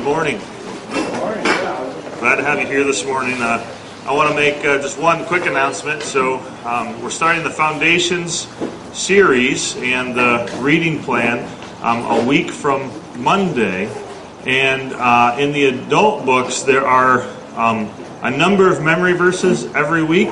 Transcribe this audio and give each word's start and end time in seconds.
Good 0.00 0.06
morning. 0.06 0.38
Glad 2.20 2.36
to 2.36 2.42
have 2.42 2.58
you 2.58 2.66
here 2.66 2.84
this 2.84 3.04
morning. 3.04 3.34
Uh, 3.34 3.62
I 4.06 4.14
want 4.14 4.30
to 4.30 4.34
make 4.34 4.64
uh, 4.64 4.78
just 4.80 4.98
one 4.98 5.26
quick 5.26 5.44
announcement. 5.44 6.00
So, 6.02 6.38
um, 6.64 7.02
we're 7.02 7.10
starting 7.10 7.44
the 7.44 7.50
Foundations 7.50 8.48
series 8.94 9.76
and 9.76 10.14
the 10.14 10.50
reading 10.62 11.02
plan 11.02 11.46
um, 11.82 12.18
a 12.18 12.26
week 12.26 12.50
from 12.50 12.90
Monday. 13.22 13.94
And 14.46 14.94
uh, 14.94 15.36
in 15.38 15.52
the 15.52 15.66
adult 15.66 16.24
books, 16.24 16.62
there 16.62 16.86
are 16.86 17.20
um, 17.54 17.90
a 18.22 18.30
number 18.30 18.72
of 18.72 18.82
memory 18.82 19.12
verses 19.12 19.66
every 19.74 20.02
week. 20.02 20.30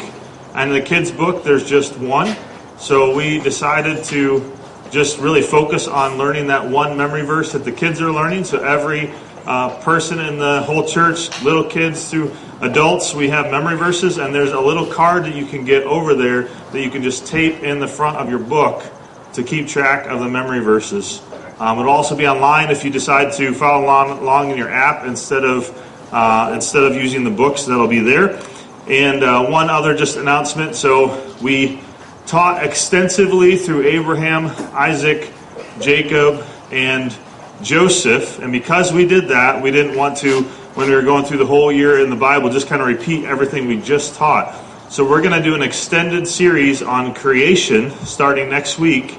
And 0.55 0.71
in 0.71 0.79
the 0.79 0.83
kids' 0.83 1.11
book, 1.11 1.45
there's 1.45 1.69
just 1.69 1.95
one. 1.99 2.35
So, 2.79 3.15
we 3.15 3.39
decided 3.39 4.03
to 4.05 4.51
just 4.91 5.19
really 5.19 5.43
focus 5.43 5.87
on 5.87 6.17
learning 6.17 6.47
that 6.47 6.67
one 6.67 6.97
memory 6.97 7.23
verse 7.23 7.53
that 7.53 7.65
the 7.65 7.73
kids 7.73 8.01
are 8.01 8.11
learning. 8.11 8.45
So 8.45 8.59
every 8.65 9.13
uh, 9.49 9.81
person 9.81 10.21
in 10.21 10.39
the 10.39 10.61
whole 10.65 10.87
church, 10.87 11.43
little 11.43 11.65
kids 11.65 12.11
through 12.11 12.31
adults, 12.61 13.15
we 13.15 13.31
have 13.31 13.51
memory 13.51 13.79
verses, 13.79 14.19
and 14.19 14.35
there's 14.35 14.53
a 14.53 14.61
little 14.61 14.85
card 14.85 15.25
that 15.25 15.35
you 15.35 15.47
can 15.47 15.65
get 15.65 15.85
over 15.85 16.15
there 16.15 16.43
that 16.43 16.83
you 16.83 16.91
can 16.91 17.03
just 17.03 17.27
tape 17.27 17.63
in 17.63 17.81
the 17.81 17.89
front 17.89 18.19
of 18.19 18.29
your 18.29 18.41
book 18.41 18.85
to 19.33 19.43
keep 19.43 19.67
track 19.67 20.07
of 20.07 20.21
the 20.21 20.29
memory 20.29 20.61
verses. 20.61 21.23
Um, 21.59 21.79
it'll 21.79 21.93
also 21.93 22.15
be 22.15 22.29
online 22.29 22.71
if 22.71 22.85
you 22.85 22.91
decide 22.91 23.33
to 23.39 23.55
follow 23.55 23.87
along, 23.87 24.19
along 24.19 24.51
in 24.51 24.59
your 24.59 24.69
app 24.69 25.07
instead 25.07 25.45
of 25.45 25.75
uh, 26.13 26.53
instead 26.55 26.83
of 26.83 26.95
using 26.95 27.25
the 27.25 27.31
books. 27.31 27.65
That'll 27.65 27.89
be 27.89 28.01
there. 28.01 28.41
And 28.87 29.25
uh, 29.25 29.47
one 29.47 29.71
other 29.71 29.97
just 29.97 30.19
announcement. 30.19 30.75
So 30.75 31.35
we 31.41 31.81
taught 32.27 32.63
extensively 32.63 33.57
through 33.57 33.87
Abraham, 33.87 34.47
Isaac, 34.75 35.33
Jacob, 35.81 36.45
and 36.71 37.17
Joseph. 37.63 38.39
And 38.39 38.53
because 38.53 38.93
we 38.93 39.07
did 39.07 39.29
that, 39.29 39.63
we 39.63 39.71
didn't 39.71 39.97
want 39.97 40.19
to, 40.19 40.43
when 40.75 40.89
we 40.89 40.95
were 40.95 41.03
going 41.03 41.25
through 41.25 41.39
the 41.39 41.47
whole 41.47 41.73
year 41.73 42.01
in 42.01 42.11
the 42.11 42.17
Bible, 42.17 42.51
just 42.51 42.69
kind 42.69 42.81
of 42.81 42.89
repeat 42.89 43.25
everything 43.25 43.67
we 43.67 43.81
just 43.81 44.15
taught. 44.15 44.55
So 44.91 45.09
we're 45.09 45.21
going 45.21 45.37
to 45.37 45.43
do 45.43 45.55
an 45.55 45.63
extended 45.63 46.27
series 46.27 46.83
on 46.83 47.15
creation 47.15 47.91
starting 48.07 48.49
next 48.49 48.79
week. 48.79 49.19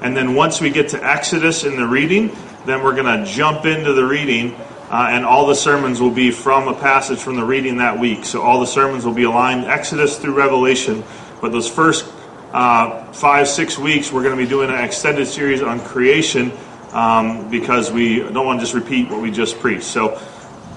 And 0.00 0.16
then 0.16 0.34
once 0.34 0.60
we 0.60 0.70
get 0.70 0.88
to 0.90 1.04
Exodus 1.04 1.64
in 1.64 1.76
the 1.76 1.86
reading, 1.86 2.34
then 2.64 2.82
we're 2.82 2.94
going 2.94 3.24
to 3.24 3.30
jump 3.30 3.66
into 3.66 3.92
the 3.92 4.04
reading. 4.04 4.54
Uh, 4.90 5.08
and 5.10 5.24
all 5.24 5.46
the 5.46 5.54
sermons 5.54 6.00
will 6.00 6.10
be 6.10 6.30
from 6.30 6.68
a 6.68 6.74
passage 6.74 7.18
from 7.18 7.36
the 7.36 7.44
reading 7.44 7.76
that 7.76 7.98
week. 7.98 8.24
So 8.24 8.42
all 8.42 8.60
the 8.60 8.66
sermons 8.66 9.04
will 9.04 9.14
be 9.14 9.24
aligned 9.24 9.66
Exodus 9.66 10.18
through 10.18 10.34
Revelation. 10.34 11.04
But 11.40 11.52
those 11.52 11.68
first 11.68 12.10
uh, 12.52 13.04
five, 13.12 13.46
six 13.46 13.78
weeks, 13.78 14.10
we're 14.10 14.22
going 14.22 14.36
to 14.36 14.42
be 14.42 14.48
doing 14.48 14.70
an 14.70 14.82
extended 14.82 15.26
series 15.26 15.62
on 15.62 15.80
creation 15.80 16.50
um, 16.92 17.50
because 17.50 17.90
we 17.90 18.20
don't 18.20 18.46
want 18.46 18.60
to 18.60 18.64
just 18.64 18.74
repeat 18.74 19.10
what 19.10 19.20
we 19.20 19.30
just 19.30 19.58
preached. 19.58 19.84
So, 19.84 20.20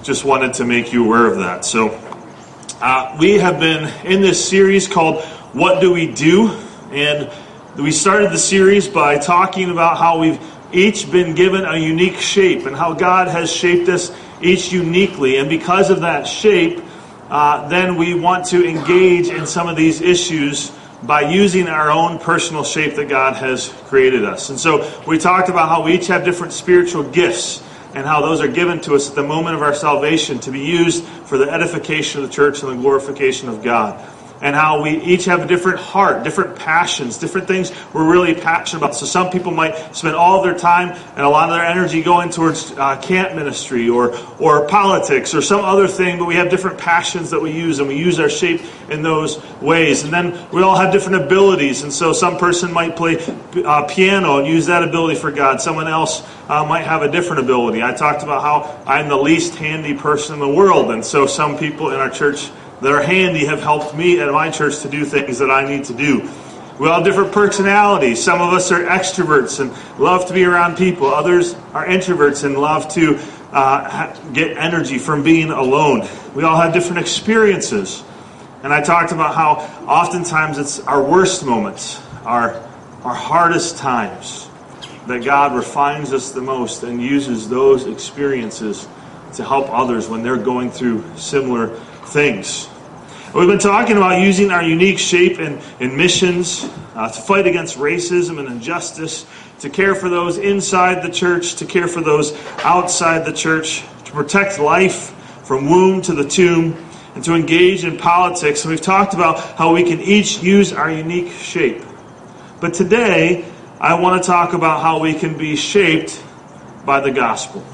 just 0.02 0.24
wanted 0.24 0.54
to 0.54 0.64
make 0.64 0.92
you 0.92 1.04
aware 1.04 1.26
of 1.26 1.38
that. 1.38 1.64
So, 1.64 2.00
uh, 2.80 3.16
we 3.18 3.34
have 3.38 3.58
been 3.58 3.88
in 4.06 4.20
this 4.20 4.46
series 4.46 4.86
called 4.88 5.24
What 5.52 5.80
Do 5.80 5.92
We 5.92 6.12
Do? 6.12 6.50
And 6.90 7.30
we 7.76 7.90
started 7.90 8.30
the 8.30 8.38
series 8.38 8.88
by 8.88 9.18
talking 9.18 9.70
about 9.70 9.98
how 9.98 10.20
we've 10.20 10.40
each 10.72 11.10
been 11.10 11.34
given 11.34 11.64
a 11.64 11.76
unique 11.76 12.16
shape 12.16 12.66
and 12.66 12.76
how 12.76 12.92
God 12.92 13.28
has 13.28 13.50
shaped 13.50 13.88
us 13.88 14.12
each 14.42 14.72
uniquely. 14.72 15.36
And 15.38 15.48
because 15.48 15.90
of 15.90 16.00
that 16.02 16.26
shape, 16.26 16.80
uh, 17.30 17.68
then 17.68 17.96
we 17.96 18.14
want 18.14 18.46
to 18.46 18.68
engage 18.68 19.28
in 19.28 19.46
some 19.46 19.68
of 19.68 19.76
these 19.76 20.00
issues 20.00 20.70
by 21.06 21.20
using 21.22 21.68
our 21.68 21.90
own 21.90 22.18
personal 22.18 22.64
shape 22.64 22.94
that 22.96 23.08
God 23.08 23.34
has 23.36 23.68
created 23.86 24.24
us. 24.24 24.50
And 24.50 24.58
so 24.58 25.02
we 25.06 25.18
talked 25.18 25.48
about 25.48 25.68
how 25.68 25.82
we 25.82 25.94
each 25.94 26.06
have 26.06 26.24
different 26.24 26.52
spiritual 26.52 27.02
gifts 27.02 27.62
and 27.94 28.06
how 28.06 28.20
those 28.20 28.40
are 28.40 28.48
given 28.48 28.80
to 28.80 28.94
us 28.94 29.08
at 29.08 29.14
the 29.14 29.22
moment 29.22 29.54
of 29.54 29.62
our 29.62 29.74
salvation 29.74 30.38
to 30.40 30.50
be 30.50 30.60
used 30.60 31.04
for 31.04 31.38
the 31.38 31.50
edification 31.50 32.22
of 32.22 32.28
the 32.28 32.34
church 32.34 32.62
and 32.62 32.72
the 32.72 32.76
glorification 32.76 33.48
of 33.48 33.62
God 33.62 34.00
and 34.44 34.54
how 34.54 34.82
we 34.82 35.00
each 35.00 35.24
have 35.24 35.40
a 35.40 35.46
different 35.46 35.80
heart, 35.80 36.22
different 36.22 36.54
passions, 36.54 37.16
different 37.16 37.48
things 37.48 37.72
we're 37.94 38.08
really 38.08 38.34
passionate 38.34 38.80
about. 38.82 38.94
So 38.94 39.06
some 39.06 39.30
people 39.30 39.52
might 39.52 39.96
spend 39.96 40.14
all 40.14 40.42
their 40.42 40.54
time 40.54 40.90
and 40.90 41.20
a 41.20 41.28
lot 41.30 41.48
of 41.48 41.56
their 41.56 41.64
energy 41.64 42.02
going 42.02 42.28
towards 42.28 42.70
uh, 42.72 43.00
camp 43.00 43.34
ministry 43.34 43.88
or 43.88 44.14
or 44.38 44.68
politics 44.68 45.34
or 45.34 45.40
some 45.40 45.64
other 45.64 45.88
thing, 45.88 46.18
but 46.18 46.26
we 46.26 46.34
have 46.34 46.50
different 46.50 46.76
passions 46.76 47.30
that 47.30 47.40
we 47.40 47.52
use, 47.52 47.78
and 47.78 47.88
we 47.88 47.96
use 47.96 48.20
our 48.20 48.28
shape 48.28 48.60
in 48.90 49.00
those 49.00 49.42
ways. 49.62 50.04
And 50.04 50.12
then 50.12 50.46
we 50.52 50.62
all 50.62 50.76
have 50.76 50.92
different 50.92 51.24
abilities, 51.24 51.82
and 51.82 51.90
so 51.90 52.12
some 52.12 52.36
person 52.36 52.70
might 52.70 52.96
play 52.96 53.24
uh, 53.64 53.86
piano 53.86 54.38
and 54.38 54.46
use 54.46 54.66
that 54.66 54.82
ability 54.82 55.18
for 55.18 55.30
God. 55.30 55.62
Someone 55.62 55.88
else 55.88 56.22
uh, 56.50 56.66
might 56.66 56.84
have 56.84 57.00
a 57.00 57.10
different 57.10 57.42
ability. 57.42 57.82
I 57.82 57.94
talked 57.94 58.22
about 58.22 58.42
how 58.42 58.82
I'm 58.86 59.08
the 59.08 59.16
least 59.16 59.54
handy 59.54 59.94
person 59.94 60.34
in 60.34 60.40
the 60.40 60.48
world, 60.48 60.90
and 60.90 61.02
so 61.02 61.26
some 61.26 61.56
people 61.56 61.88
in 61.88 61.96
our 61.98 62.10
church 62.10 62.50
that 62.80 62.92
are 62.92 63.02
handy 63.02 63.44
have 63.46 63.60
helped 63.60 63.94
me 63.94 64.20
at 64.20 64.30
my 64.32 64.50
church 64.50 64.80
to 64.80 64.88
do 64.88 65.04
things 65.04 65.38
that 65.38 65.50
I 65.50 65.66
need 65.66 65.84
to 65.84 65.94
do. 65.94 66.28
We 66.78 66.88
all 66.88 66.96
have 66.96 67.04
different 67.04 67.32
personalities. 67.32 68.22
Some 68.22 68.40
of 68.40 68.52
us 68.52 68.72
are 68.72 68.82
extroverts 68.82 69.60
and 69.60 69.72
love 70.00 70.26
to 70.26 70.34
be 70.34 70.44
around 70.44 70.76
people. 70.76 71.06
Others 71.06 71.54
are 71.72 71.86
introverts 71.86 72.42
and 72.42 72.58
love 72.58 72.92
to 72.94 73.18
uh, 73.52 74.12
get 74.32 74.56
energy 74.56 74.98
from 74.98 75.22
being 75.22 75.50
alone. 75.50 76.08
We 76.34 76.42
all 76.42 76.60
have 76.60 76.72
different 76.72 76.98
experiences. 76.98 78.02
And 78.64 78.72
I 78.72 78.82
talked 78.82 79.12
about 79.12 79.36
how 79.36 79.56
oftentimes 79.86 80.58
it's 80.58 80.80
our 80.80 81.00
worst 81.00 81.44
moments, 81.44 82.02
our, 82.24 82.54
our 83.04 83.14
hardest 83.14 83.76
times, 83.76 84.48
that 85.06 85.22
God 85.22 85.54
refines 85.54 86.12
us 86.12 86.32
the 86.32 86.40
most 86.40 86.82
and 86.82 87.00
uses 87.00 87.48
those 87.48 87.86
experiences 87.86 88.88
to 89.34 89.44
help 89.44 89.68
others 89.70 90.08
when 90.08 90.22
they're 90.22 90.36
going 90.36 90.70
through 90.70 91.04
similar 91.16 91.78
things. 92.06 92.68
We've 93.34 93.48
been 93.48 93.58
talking 93.58 93.96
about 93.96 94.20
using 94.20 94.52
our 94.52 94.62
unique 94.62 94.98
shape 95.00 95.40
in, 95.40 95.60
missions 95.96 96.70
uh, 96.94 97.10
to 97.10 97.20
fight 97.20 97.48
against 97.48 97.76
racism 97.76 98.38
and 98.38 98.48
injustice, 98.48 99.26
to 99.58 99.68
care 99.68 99.96
for 99.96 100.08
those 100.08 100.38
inside 100.38 101.02
the 101.02 101.10
church, 101.10 101.56
to 101.56 101.66
care 101.66 101.88
for 101.88 102.00
those 102.00 102.32
outside 102.58 103.24
the 103.24 103.32
church, 103.32 103.82
to 104.04 104.12
protect 104.12 104.60
life 104.60 105.10
from 105.44 105.68
womb 105.68 106.00
to 106.02 106.14
the 106.14 106.28
tomb, 106.28 106.76
and 107.16 107.24
to 107.24 107.34
engage 107.34 107.84
in 107.84 107.98
politics. 107.98 108.64
And 108.64 108.70
we've 108.70 108.80
talked 108.80 109.14
about 109.14 109.40
how 109.58 109.74
we 109.74 109.82
can 109.82 110.00
each 110.00 110.40
use 110.40 110.72
our 110.72 110.90
unique 110.90 111.32
shape. 111.32 111.82
But 112.60 112.74
today, 112.74 113.44
I 113.80 113.94
want 114.00 114.22
to 114.22 114.26
talk 114.26 114.52
about 114.52 114.80
how 114.80 115.00
we 115.00 115.12
can 115.12 115.36
be 115.36 115.56
shaped 115.56 116.22
by 116.84 117.00
the 117.00 117.10
gospel. 117.10 117.64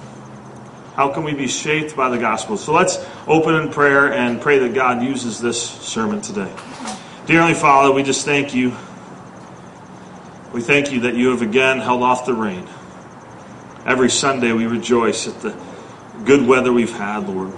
How 0.97 1.09
can 1.13 1.23
we 1.23 1.35
be 1.35 1.47
shaped 1.47 1.97
by 1.97 2.09
the 2.09 2.19
gospel? 2.19 2.57
So 2.57 2.73
let's 2.73 2.99
open 3.27 3.55
in 3.55 3.71
prayer 3.71 4.13
and 4.13 4.41
pray 4.41 4.59
that 4.59 4.75
God 4.75 5.03
uses 5.03 5.41
this 5.41 5.63
sermon 5.63 6.21
today. 6.21 6.53
Dearly 7.27 7.55
Father, 7.55 7.93
we 7.93 8.03
just 8.03 8.25
thank 8.25 8.55
you. 8.55 8.77
We 10.53 10.61
thank 10.61 10.91
you 10.91 11.01
that 11.03 11.15
you 11.15 11.31
have 11.31 11.43
again 11.43 11.79
held 11.79 12.03
off 12.03 12.27
the 12.27 12.35
rain. 12.35 12.69
Every 13.87 14.11
Sunday 14.11 14.53
we 14.53 14.67
rejoice 14.67 15.29
at 15.29 15.41
the 15.41 15.57
good 16.25 16.47
weather 16.47 16.73
we've 16.73 16.93
had, 16.93 17.29
Lord. 17.29 17.53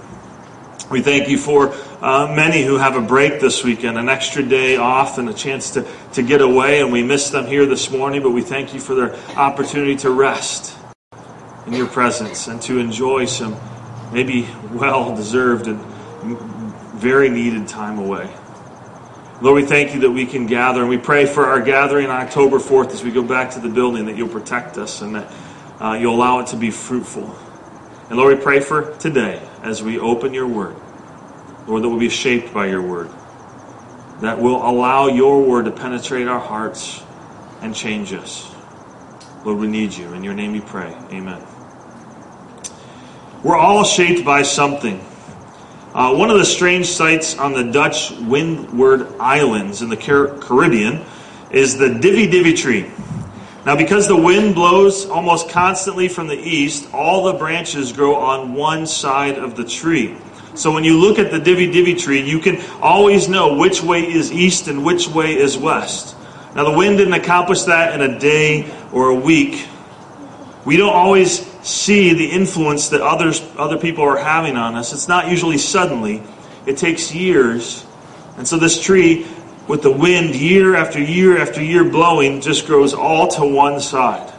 We 0.91 1.01
thank 1.01 1.27
you 1.27 1.39
for 1.39 1.73
uh, 2.01 2.31
many 2.35 2.63
who 2.63 2.77
have 2.77 2.95
a 2.95 3.01
break 3.01 3.39
this 3.41 3.63
weekend, 3.63 3.97
an 3.97 4.09
extra 4.09 4.43
day 4.43 4.77
off, 4.77 5.17
and 5.17 5.27
a 5.27 5.33
chance 5.33 5.71
to, 5.71 5.87
to 6.13 6.21
get 6.21 6.41
away. 6.41 6.81
And 6.81 6.91
we 6.91 7.01
miss 7.01 7.31
them 7.31 7.47
here 7.47 7.65
this 7.65 7.89
morning, 7.89 8.21
but 8.21 8.29
we 8.29 8.41
thank 8.41 8.75
you 8.75 8.79
for 8.79 8.93
their 8.93 9.15
opportunity 9.35 9.95
to 9.97 10.11
rest 10.11 10.77
in 11.65 11.73
your 11.73 11.87
presence 11.87 12.47
and 12.47 12.61
to 12.63 12.79
enjoy 12.79 13.25
some 13.25 13.57
maybe 14.11 14.47
well 14.71 15.15
deserved 15.15 15.67
and 15.67 15.79
very 16.95 17.29
needed 17.29 17.67
time 17.67 17.99
away. 17.99 18.29
Lord, 19.41 19.61
we 19.61 19.67
thank 19.67 19.93
you 19.93 20.01
that 20.01 20.11
we 20.11 20.25
can 20.25 20.45
gather, 20.45 20.79
and 20.79 20.89
we 20.89 20.97
pray 20.97 21.25
for 21.25 21.45
our 21.47 21.59
gathering 21.59 22.05
on 22.09 22.21
October 22.21 22.59
4th 22.59 22.91
as 22.91 23.03
we 23.03 23.11
go 23.11 23.23
back 23.23 23.51
to 23.51 23.59
the 23.59 23.67
building 23.67 24.05
that 24.05 24.15
you'll 24.15 24.29
protect 24.29 24.77
us 24.77 25.01
and 25.01 25.15
that 25.15 25.33
uh, 25.81 25.97
you'll 25.99 26.15
allow 26.15 26.39
it 26.39 26.47
to 26.47 26.55
be 26.55 26.71
fruitful. 26.71 27.35
And 28.09 28.17
Lord, 28.17 28.37
we 28.37 28.41
pray 28.41 28.61
for 28.61 28.95
today 28.97 29.41
as 29.61 29.83
we 29.83 29.99
open 29.99 30.33
your 30.33 30.47
word, 30.47 30.77
Lord, 31.67 31.83
that 31.83 31.89
we'll 31.89 31.99
be 31.99 32.09
shaped 32.09 32.53
by 32.53 32.67
your 32.67 32.81
word, 32.81 33.09
that 34.21 34.39
will 34.39 34.65
allow 34.65 35.07
your 35.07 35.41
word 35.41 35.65
to 35.65 35.71
penetrate 35.71 36.27
our 36.27 36.39
hearts 36.39 37.03
and 37.61 37.75
change 37.75 38.13
us. 38.13 38.52
Lord, 39.43 39.57
we 39.57 39.67
need 39.67 39.93
you. 39.93 40.13
In 40.13 40.23
your 40.23 40.33
name 40.33 40.53
we 40.53 40.61
pray. 40.61 40.95
Amen. 41.11 41.45
We're 43.43 43.57
all 43.57 43.83
shaped 43.83 44.23
by 44.23 44.43
something. 44.43 45.03
Uh, 45.93 46.15
one 46.15 46.29
of 46.29 46.37
the 46.37 46.45
strange 46.45 46.85
sights 46.85 47.37
on 47.37 47.51
the 47.51 47.69
Dutch 47.69 48.11
Windward 48.21 49.19
Islands 49.19 49.81
in 49.81 49.89
the 49.89 49.97
Car- 49.97 50.37
Caribbean 50.37 51.03
is 51.51 51.77
the 51.77 51.89
Divi 51.89 52.27
Divi 52.27 52.53
tree. 52.53 52.89
Now, 53.65 53.75
because 53.75 54.07
the 54.07 54.15
wind 54.15 54.55
blows 54.55 55.07
almost 55.07 55.49
constantly 55.49 56.07
from 56.07 56.27
the 56.27 56.39
east, 56.39 56.93
all 56.93 57.25
the 57.25 57.33
branches 57.33 57.91
grow 57.91 58.15
on 58.15 58.53
one 58.53 58.87
side 58.87 59.37
of 59.37 59.57
the 59.57 59.65
tree. 59.65 60.15
So 60.55 60.71
when 60.71 60.85
you 60.85 60.97
look 60.97 61.19
at 61.19 61.31
the 61.31 61.39
Divi 61.39 61.69
Divi 61.69 61.95
tree, 61.95 62.21
you 62.21 62.39
can 62.39 62.61
always 62.81 63.27
know 63.27 63.57
which 63.57 63.83
way 63.83 64.09
is 64.09 64.31
east 64.31 64.69
and 64.69 64.85
which 64.85 65.09
way 65.09 65.35
is 65.35 65.57
west. 65.57 66.15
Now, 66.55 66.63
the 66.63 66.77
wind 66.77 66.99
didn't 66.99 67.15
accomplish 67.15 67.63
that 67.63 67.99
in 67.99 68.01
a 68.09 68.19
day 68.19 68.71
or 68.93 69.09
a 69.09 69.15
week. 69.15 69.67
We 70.65 70.77
don't 70.77 70.93
always 70.93 71.45
see 71.65 72.13
the 72.13 72.29
influence 72.31 72.89
that 72.89 73.01
others, 73.01 73.41
other 73.57 73.77
people 73.77 74.03
are 74.03 74.17
having 74.17 74.55
on 74.55 74.75
us, 74.75 74.93
it's 74.93 75.07
not 75.07 75.29
usually 75.29 75.57
suddenly. 75.57 76.21
It 76.65 76.77
takes 76.77 77.13
years. 77.13 77.85
And 78.37 78.47
so 78.47 78.57
this 78.57 78.81
tree, 78.81 79.27
with 79.67 79.81
the 79.81 79.91
wind 79.91 80.35
year 80.35 80.75
after 80.75 81.01
year 81.01 81.37
after 81.37 81.61
year 81.61 81.83
blowing, 81.83 82.39
just 82.39 82.65
grows 82.65 82.93
all 82.93 83.27
to 83.29 83.45
one 83.45 83.81
side. 83.81 84.31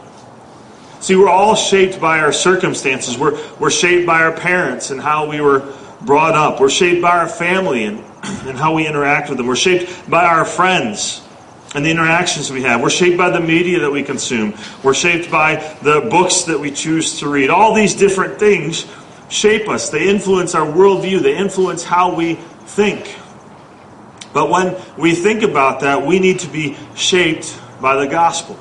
See, 1.01 1.15
we're 1.15 1.29
all 1.29 1.55
shaped 1.55 2.01
by 2.01 2.19
our 2.19 2.31
circumstances. 2.31 3.17
We're, 3.17 3.39
we're 3.59 3.69
shaped 3.69 4.07
by 4.07 4.23
our 4.23 4.31
parents 4.31 4.89
and 4.89 4.99
how 4.99 5.29
we 5.29 5.39
were 5.39 5.71
brought 6.01 6.33
up. 6.33 6.59
We're 6.59 6.69
shaped 6.69 7.01
by 7.01 7.19
our 7.19 7.27
family 7.27 7.83
and, 7.83 7.99
and 8.23 8.57
how 8.57 8.73
we 8.73 8.87
interact 8.87 9.29
with 9.29 9.37
them. 9.37 9.45
We're 9.45 9.55
shaped 9.55 10.09
by 10.09 10.25
our 10.25 10.45
friends 10.45 11.24
and 11.75 11.85
the 11.85 11.91
interactions 11.91 12.49
we 12.49 12.61
have. 12.63 12.81
We're 12.81 12.89
shaped 12.89 13.17
by 13.17 13.29
the 13.29 13.41
media 13.41 13.79
that 13.81 13.91
we 13.91 14.01
consume. 14.01 14.53
We're 14.81 14.93
shaped 14.93 15.29
by 15.29 15.55
the 15.83 16.07
books 16.09 16.43
that 16.43 16.57
we 16.57 16.71
choose 16.71 17.19
to 17.19 17.27
read. 17.27 17.49
All 17.49 17.73
these 17.73 17.93
different 17.93 18.39
things 18.39 18.87
shape 19.29 19.67
us. 19.67 19.89
They 19.89 20.07
influence 20.07 20.55
our 20.55 20.65
worldview. 20.65 21.21
They 21.21 21.35
influence 21.35 21.83
how 21.83 22.15
we 22.15 22.35
think. 22.65 23.17
But 24.33 24.49
when 24.49 24.75
we 24.97 25.15
think 25.15 25.43
about 25.43 25.81
that, 25.81 26.05
we 26.05 26.19
need 26.19 26.39
to 26.39 26.47
be 26.47 26.77
shaped 26.95 27.59
by 27.81 27.97
the 27.97 28.07
gospel. 28.07 28.57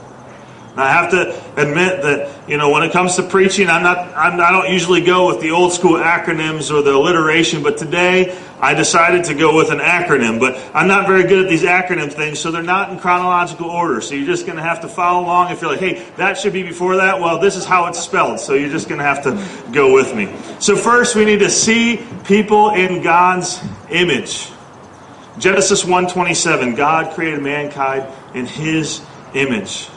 I 0.77 0.91
have 0.91 1.11
to 1.13 1.61
admit 1.61 2.03
that 2.03 2.49
you 2.49 2.57
know 2.57 2.71
when 2.71 2.83
it 2.83 2.91
comes 2.91 3.15
to 3.17 3.23
preaching, 3.23 3.69
I'm 3.69 3.83
not 3.83 3.99
I'm, 4.17 4.41
I 4.41 4.51
don't 4.51 4.73
usually 4.73 5.05
go 5.05 5.29
with 5.29 5.41
the 5.41 5.53
old 5.53 5.73
school 5.73 5.93
acronyms 5.93 6.75
or 6.75 6.83
the 6.83 6.95
alliteration, 6.95 7.63
but 7.63 7.79
today 7.79 8.37
I 8.61 8.75
decided 8.75 9.27
to 9.27 9.35
go 9.35 9.57
with 9.57 9.71
an 9.71 9.79
acronym. 9.79 10.41
But 10.41 10.59
I'm 10.75 10.89
not 10.89 11.07
very 11.07 11.25
good 11.25 11.45
at 11.45 11.49
these 11.49 11.63
acronym 11.63 12.13
things, 12.13 12.41
so 12.41 12.51
they're 12.51 12.63
not 12.63 12.91
in 12.91 12.99
chronological 12.99 13.71
order. 13.71 14.01
So 14.01 14.15
you're 14.15 14.27
just 14.27 14.47
going 14.47 14.57
to 14.57 14.65
have 14.65 14.81
to 14.81 14.89
follow 14.89 15.25
along. 15.25 15.53
If 15.53 15.61
you're 15.61 15.71
like, 15.71 15.81
hey, 15.81 16.05
that 16.17 16.39
should 16.39 16.53
be 16.53 16.63
before 16.63 16.97
that, 16.97 17.21
well, 17.21 17.39
this 17.39 17.57
is 17.57 17.65
how 17.65 17.87
it's 17.87 18.01
spelled. 18.01 18.41
So 18.41 18.55
you're 18.55 18.71
just 18.71 18.89
going 18.89 18.99
to 18.99 19.05
have 19.05 19.23
to 19.25 19.73
go 19.73 19.93
with 19.93 20.15
me. 20.15 20.35
So 20.59 20.77
first, 20.77 21.15
we 21.15 21.25
need 21.25 21.41
to 21.41 21.51
see 21.51 22.05
people 22.25 22.71
in 22.71 23.03
God's 23.03 23.63
image. 23.91 24.49
Genesis 25.39 25.85
1:27, 25.85 26.77
God 26.77 27.15
created 27.15 27.43
mankind 27.43 28.07
in 28.35 28.47
His 28.47 29.03
image. 29.35 29.89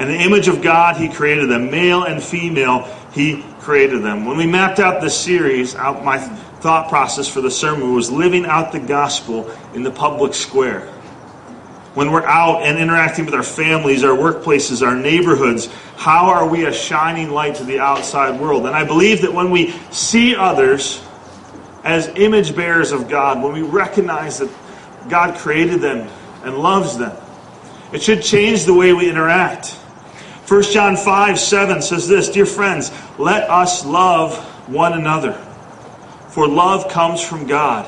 And 0.00 0.08
the 0.08 0.16
image 0.16 0.48
of 0.48 0.62
God, 0.62 0.96
He 0.96 1.10
created 1.10 1.50
them. 1.50 1.70
Male 1.70 2.04
and 2.04 2.22
female, 2.22 2.84
He 3.12 3.44
created 3.60 4.02
them. 4.02 4.24
When 4.24 4.38
we 4.38 4.46
mapped 4.46 4.80
out 4.80 5.02
this 5.02 5.16
series, 5.16 5.76
out 5.76 6.02
my 6.02 6.16
thought 6.16 6.88
process 6.88 7.28
for 7.28 7.42
the 7.42 7.50
sermon 7.50 7.94
was 7.94 8.10
living 8.10 8.46
out 8.46 8.72
the 8.72 8.80
gospel 8.80 9.50
in 9.74 9.82
the 9.82 9.90
public 9.90 10.32
square. 10.32 10.86
When 11.92 12.12
we're 12.12 12.24
out 12.24 12.62
and 12.62 12.78
interacting 12.78 13.26
with 13.26 13.34
our 13.34 13.42
families, 13.42 14.02
our 14.02 14.16
workplaces, 14.16 14.80
our 14.86 14.94
neighborhoods, 14.94 15.66
how 15.96 16.30
are 16.30 16.48
we 16.48 16.64
a 16.64 16.72
shining 16.72 17.30
light 17.30 17.56
to 17.56 17.64
the 17.64 17.80
outside 17.80 18.40
world? 18.40 18.64
And 18.64 18.74
I 18.74 18.84
believe 18.84 19.20
that 19.20 19.34
when 19.34 19.50
we 19.50 19.72
see 19.90 20.34
others 20.34 21.02
as 21.84 22.08
image 22.08 22.56
bearers 22.56 22.92
of 22.92 23.06
God, 23.08 23.42
when 23.42 23.52
we 23.52 23.62
recognize 23.62 24.38
that 24.38 24.50
God 25.10 25.36
created 25.36 25.82
them 25.82 26.08
and 26.42 26.56
loves 26.56 26.96
them, 26.96 27.14
it 27.92 28.02
should 28.02 28.22
change 28.22 28.64
the 28.64 28.74
way 28.74 28.94
we 28.94 29.10
interact. 29.10 29.76
1 30.50 30.62
John 30.62 30.96
5 30.96 31.38
7 31.38 31.80
says 31.80 32.08
this 32.08 32.28
Dear 32.28 32.44
friends, 32.44 32.90
let 33.18 33.48
us 33.48 33.86
love 33.86 34.36
one 34.68 34.94
another, 34.94 35.34
for 36.30 36.48
love 36.48 36.90
comes 36.90 37.22
from 37.22 37.46
God. 37.46 37.86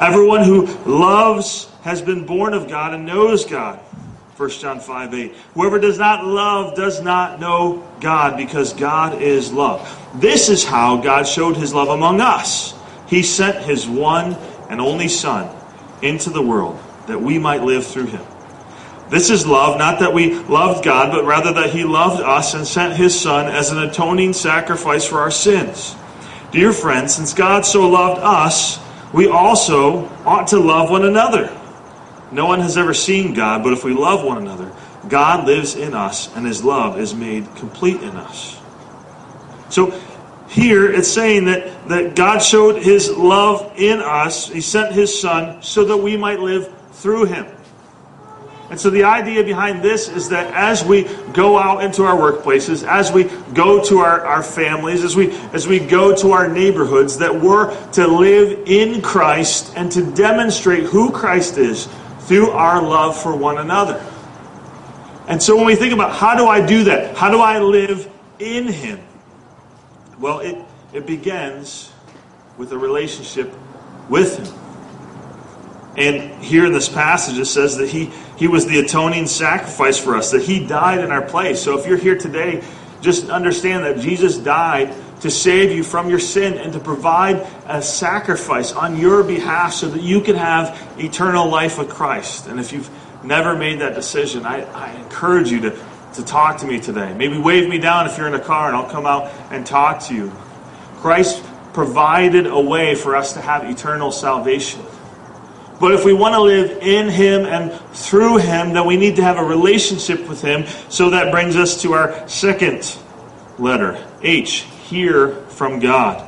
Everyone 0.00 0.42
who 0.42 0.66
loves 0.84 1.70
has 1.82 2.02
been 2.02 2.26
born 2.26 2.52
of 2.52 2.66
God 2.66 2.94
and 2.94 3.06
knows 3.06 3.44
God. 3.44 3.78
1 4.36 4.50
John 4.50 4.80
5 4.80 5.14
8. 5.14 5.34
Whoever 5.54 5.78
does 5.78 6.00
not 6.00 6.26
love 6.26 6.74
does 6.74 7.00
not 7.00 7.38
know 7.38 7.88
God 8.00 8.36
because 8.36 8.72
God 8.72 9.22
is 9.22 9.52
love. 9.52 9.80
This 10.20 10.48
is 10.48 10.64
how 10.64 10.96
God 10.96 11.28
showed 11.28 11.56
his 11.56 11.72
love 11.72 11.90
among 11.90 12.20
us. 12.20 12.74
He 13.06 13.22
sent 13.22 13.64
his 13.64 13.86
one 13.86 14.36
and 14.68 14.80
only 14.80 15.06
Son 15.06 15.48
into 16.02 16.30
the 16.30 16.42
world 16.42 16.76
that 17.06 17.20
we 17.20 17.38
might 17.38 17.62
live 17.62 17.86
through 17.86 18.06
him. 18.06 18.26
This 19.10 19.30
is 19.30 19.46
love, 19.46 19.78
not 19.78 20.00
that 20.00 20.12
we 20.12 20.34
loved 20.34 20.84
God, 20.84 21.12
but 21.12 21.24
rather 21.24 21.52
that 21.54 21.70
He 21.70 21.84
loved 21.84 22.22
us 22.22 22.54
and 22.54 22.66
sent 22.66 22.94
His 22.94 23.18
Son 23.18 23.46
as 23.46 23.70
an 23.70 23.78
atoning 23.78 24.34
sacrifice 24.34 25.06
for 25.06 25.20
our 25.20 25.30
sins. 25.30 25.96
Dear 26.52 26.72
friends, 26.72 27.14
since 27.14 27.32
God 27.32 27.64
so 27.64 27.88
loved 27.88 28.20
us, 28.22 28.78
we 29.12 29.26
also 29.26 30.06
ought 30.26 30.48
to 30.48 30.58
love 30.58 30.90
one 30.90 31.04
another. 31.04 31.54
No 32.30 32.46
one 32.46 32.60
has 32.60 32.76
ever 32.76 32.92
seen 32.92 33.32
God, 33.32 33.64
but 33.64 33.72
if 33.72 33.82
we 33.82 33.94
love 33.94 34.24
one 34.24 34.38
another, 34.38 34.72
God 35.08 35.46
lives 35.46 35.74
in 35.74 35.94
us, 35.94 36.34
and 36.36 36.46
His 36.46 36.62
love 36.62 36.98
is 36.98 37.14
made 37.14 37.54
complete 37.56 38.02
in 38.02 38.16
us. 38.16 38.60
So, 39.70 39.98
here 40.48 40.90
it's 40.90 41.10
saying 41.10 41.46
that, 41.46 41.88
that 41.88 42.14
God 42.16 42.38
showed 42.38 42.82
His 42.82 43.10
love 43.10 43.72
in 43.76 44.00
us. 44.00 44.48
He 44.48 44.60
sent 44.60 44.92
His 44.92 45.18
Son 45.18 45.62
so 45.62 45.84
that 45.84 45.96
we 45.96 46.16
might 46.16 46.40
live 46.40 46.72
through 46.92 47.26
Him. 47.26 47.46
And 48.70 48.78
so 48.78 48.90
the 48.90 49.04
idea 49.04 49.42
behind 49.44 49.82
this 49.82 50.08
is 50.08 50.28
that 50.28 50.52
as 50.52 50.84
we 50.84 51.04
go 51.32 51.58
out 51.58 51.82
into 51.82 52.04
our 52.04 52.14
workplaces, 52.14 52.86
as 52.86 53.10
we 53.10 53.24
go 53.54 53.82
to 53.84 53.98
our, 54.00 54.24
our 54.26 54.42
families, 54.42 55.04
as 55.04 55.16
we 55.16 55.30
as 55.54 55.66
we 55.66 55.78
go 55.78 56.14
to 56.16 56.32
our 56.32 56.48
neighborhoods, 56.48 57.18
that 57.18 57.34
we're 57.34 57.74
to 57.92 58.06
live 58.06 58.68
in 58.68 59.00
Christ 59.00 59.72
and 59.74 59.90
to 59.92 60.14
demonstrate 60.14 60.84
who 60.84 61.10
Christ 61.10 61.56
is 61.56 61.88
through 62.20 62.50
our 62.50 62.82
love 62.82 63.20
for 63.20 63.34
one 63.34 63.56
another. 63.56 64.04
And 65.28 65.42
so 65.42 65.56
when 65.56 65.66
we 65.66 65.74
think 65.74 65.94
about 65.94 66.14
how 66.14 66.36
do 66.36 66.46
I 66.46 66.64
do 66.64 66.84
that? 66.84 67.16
How 67.16 67.30
do 67.30 67.40
I 67.40 67.60
live 67.60 68.10
in 68.38 68.66
Him? 68.66 69.00
Well, 70.18 70.40
it, 70.40 70.56
it 70.92 71.06
begins 71.06 71.90
with 72.58 72.72
a 72.72 72.78
relationship 72.78 73.52
with 74.10 74.38
Him. 74.38 74.68
And 75.98 76.42
here 76.42 76.64
in 76.64 76.72
this 76.72 76.88
passage, 76.88 77.38
it 77.38 77.46
says 77.46 77.76
that 77.78 77.88
he, 77.88 78.12
he 78.38 78.46
was 78.46 78.66
the 78.66 78.78
atoning 78.78 79.26
sacrifice 79.26 79.98
for 79.98 80.16
us, 80.16 80.30
that 80.30 80.42
He 80.42 80.64
died 80.64 81.00
in 81.00 81.10
our 81.10 81.22
place. 81.22 81.60
So 81.60 81.76
if 81.76 81.86
you're 81.86 81.98
here 81.98 82.16
today, 82.16 82.62
just 83.00 83.28
understand 83.30 83.84
that 83.84 83.98
Jesus 83.98 84.38
died 84.38 84.94
to 85.20 85.30
save 85.30 85.72
you 85.72 85.82
from 85.82 86.08
your 86.08 86.20
sin 86.20 86.54
and 86.54 86.72
to 86.72 86.78
provide 86.78 87.44
a 87.66 87.82
sacrifice 87.82 88.72
on 88.72 88.96
your 88.96 89.24
behalf 89.24 89.72
so 89.72 89.88
that 89.88 90.02
you 90.02 90.20
can 90.20 90.36
have 90.36 90.80
eternal 90.98 91.48
life 91.48 91.78
with 91.78 91.88
Christ. 91.88 92.46
And 92.46 92.60
if 92.60 92.72
you've 92.72 92.88
never 93.24 93.56
made 93.56 93.80
that 93.80 93.96
decision, 93.96 94.46
I, 94.46 94.62
I 94.62 94.92
encourage 94.92 95.50
you 95.50 95.60
to, 95.62 95.78
to 96.14 96.24
talk 96.24 96.58
to 96.58 96.66
me 96.66 96.78
today. 96.78 97.12
Maybe 97.14 97.36
wave 97.38 97.68
me 97.68 97.78
down 97.78 98.06
if 98.06 98.16
you're 98.16 98.28
in 98.28 98.34
a 98.34 98.40
car 98.40 98.68
and 98.68 98.76
I'll 98.76 98.88
come 98.88 99.06
out 99.06 99.32
and 99.50 99.66
talk 99.66 100.04
to 100.04 100.14
you. 100.14 100.32
Christ 100.98 101.44
provided 101.72 102.46
a 102.46 102.60
way 102.60 102.94
for 102.94 103.16
us 103.16 103.32
to 103.32 103.40
have 103.40 103.68
eternal 103.68 104.12
salvation. 104.12 104.82
But 105.80 105.92
if 105.92 106.04
we 106.04 106.12
want 106.12 106.34
to 106.34 106.40
live 106.40 106.82
in 106.82 107.08
Him 107.08 107.46
and 107.46 107.72
through 107.94 108.38
Him, 108.38 108.72
then 108.72 108.86
we 108.86 108.96
need 108.96 109.16
to 109.16 109.22
have 109.22 109.38
a 109.38 109.44
relationship 109.44 110.28
with 110.28 110.42
Him. 110.42 110.66
So 110.88 111.10
that 111.10 111.30
brings 111.30 111.56
us 111.56 111.82
to 111.82 111.92
our 111.92 112.28
second 112.28 112.96
letter 113.58 114.04
H. 114.22 114.66
Hear 114.88 115.32
from 115.46 115.78
God. 115.78 116.24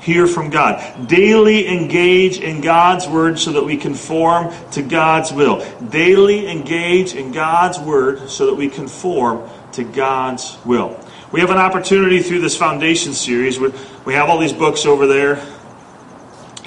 Hear 0.00 0.26
from 0.26 0.50
God. 0.50 1.06
Daily 1.06 1.68
engage 1.68 2.38
in 2.38 2.60
God's 2.60 3.06
Word 3.06 3.38
so 3.38 3.52
that 3.52 3.64
we 3.64 3.76
conform 3.76 4.52
to 4.72 4.82
God's 4.82 5.32
will. 5.32 5.64
Daily 5.90 6.48
engage 6.48 7.14
in 7.14 7.30
God's 7.30 7.78
Word 7.78 8.30
so 8.30 8.46
that 8.46 8.54
we 8.54 8.68
conform 8.68 9.48
to 9.72 9.84
God's 9.84 10.56
will. 10.64 10.98
We 11.30 11.40
have 11.40 11.50
an 11.50 11.58
opportunity 11.58 12.22
through 12.22 12.40
this 12.40 12.56
foundation 12.56 13.12
series. 13.12 13.58
We 13.58 14.14
have 14.14 14.30
all 14.30 14.38
these 14.38 14.54
books 14.54 14.86
over 14.86 15.06
there 15.06 15.44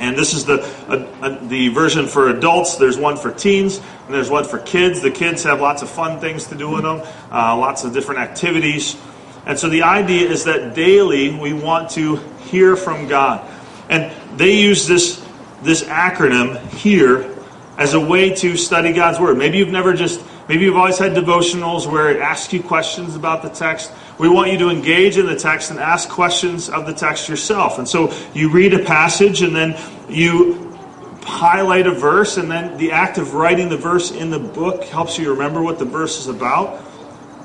and 0.02 0.18
this 0.18 0.34
is 0.34 0.46
the 0.46 0.62
uh, 0.90 1.08
uh, 1.22 1.48
the 1.48 1.70
version 1.70 2.08
for 2.08 2.30
adults. 2.30 2.76
There's 2.76 2.98
one 2.98 3.18
for 3.18 3.32
teens, 3.32 3.78
and 3.78 4.14
there's 4.14 4.32
one 4.32 4.44
for 4.44 4.58
kids. 4.58 5.00
The 5.00 5.12
kids 5.12 5.44
have 5.44 5.62
lots 5.62 5.84
of 5.84 5.90
fun 5.90 6.20
things 6.20 6.48
to 6.48 6.56
do 6.56 6.76
in 6.78 6.84
them, 6.84 7.02
uh, 7.32 7.56
lots 7.56 7.84
of 7.84 7.94
different 7.94 8.20
activities. 8.20 8.98
And 9.46 9.60
so 9.60 9.70
the 9.70 9.84
idea 9.84 10.28
is 10.28 10.46
that 10.46 10.74
daily 10.74 11.32
we 11.38 11.54
want 11.54 11.92
to 11.92 12.16
hear 12.50 12.76
from 12.76 13.08
God. 13.08 13.48
And 13.90 14.12
they 14.38 14.60
use 14.60 14.88
this 14.88 15.24
this 15.62 15.84
acronym 15.84 16.60
here 16.70 17.38
as 17.78 17.94
a 17.94 18.00
way 18.00 18.34
to 18.36 18.58
study 18.58 18.94
God's 18.94 19.20
word. 19.20 19.38
Maybe 19.38 19.60
you've 19.60 19.70
never 19.70 19.94
just 19.94 20.20
maybe 20.52 20.66
you've 20.66 20.76
always 20.76 20.98
had 20.98 21.14
devotionals 21.14 21.90
where 21.90 22.10
it 22.10 22.20
asks 22.20 22.52
you 22.52 22.62
questions 22.62 23.16
about 23.16 23.42
the 23.42 23.48
text. 23.48 23.90
We 24.20 24.28
want 24.28 24.52
you 24.52 24.58
to 24.58 24.70
engage 24.70 25.18
in 25.18 25.26
the 25.26 25.38
text 25.38 25.72
and 25.72 25.80
ask 25.80 26.10
questions 26.10 26.68
of 26.68 26.86
the 26.86 26.94
text 26.94 27.30
yourself. 27.30 27.78
And 27.78 27.88
so 27.88 28.14
you 28.34 28.50
read 28.50 28.74
a 28.74 28.84
passage 28.84 29.44
and 29.44 29.56
then 29.56 29.80
you 30.10 30.78
highlight 31.24 31.88
a 31.88 31.92
verse, 31.92 32.36
and 32.36 32.52
then 32.52 32.78
the 32.78 32.92
act 32.92 33.18
of 33.18 33.34
writing 33.34 33.70
the 33.70 33.78
verse 33.78 34.12
in 34.12 34.30
the 34.30 34.40
book 34.40 34.84
helps 34.84 35.18
you 35.18 35.32
remember 35.32 35.62
what 35.62 35.80
the 35.80 35.86
verse 35.86 36.20
is 36.20 36.28
about. 36.28 36.84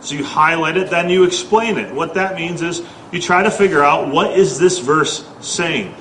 So 0.01 0.17
you 0.17 0.25
highlight 0.25 0.77
it, 0.77 0.91
then 0.91 1.09
you 1.09 1.23
explain 1.23 1.79
it. 1.79 1.95
What 1.95 2.15
that 2.15 2.35
means 2.35 2.61
is 2.61 2.83
you 3.13 3.21
try 3.21 3.45
to 3.45 3.53
figure 3.53 3.85
out 3.85 4.13
what 4.13 4.37
is 4.37 4.59
this 4.59 4.81
verse 4.81 5.25
saying. 5.41 5.95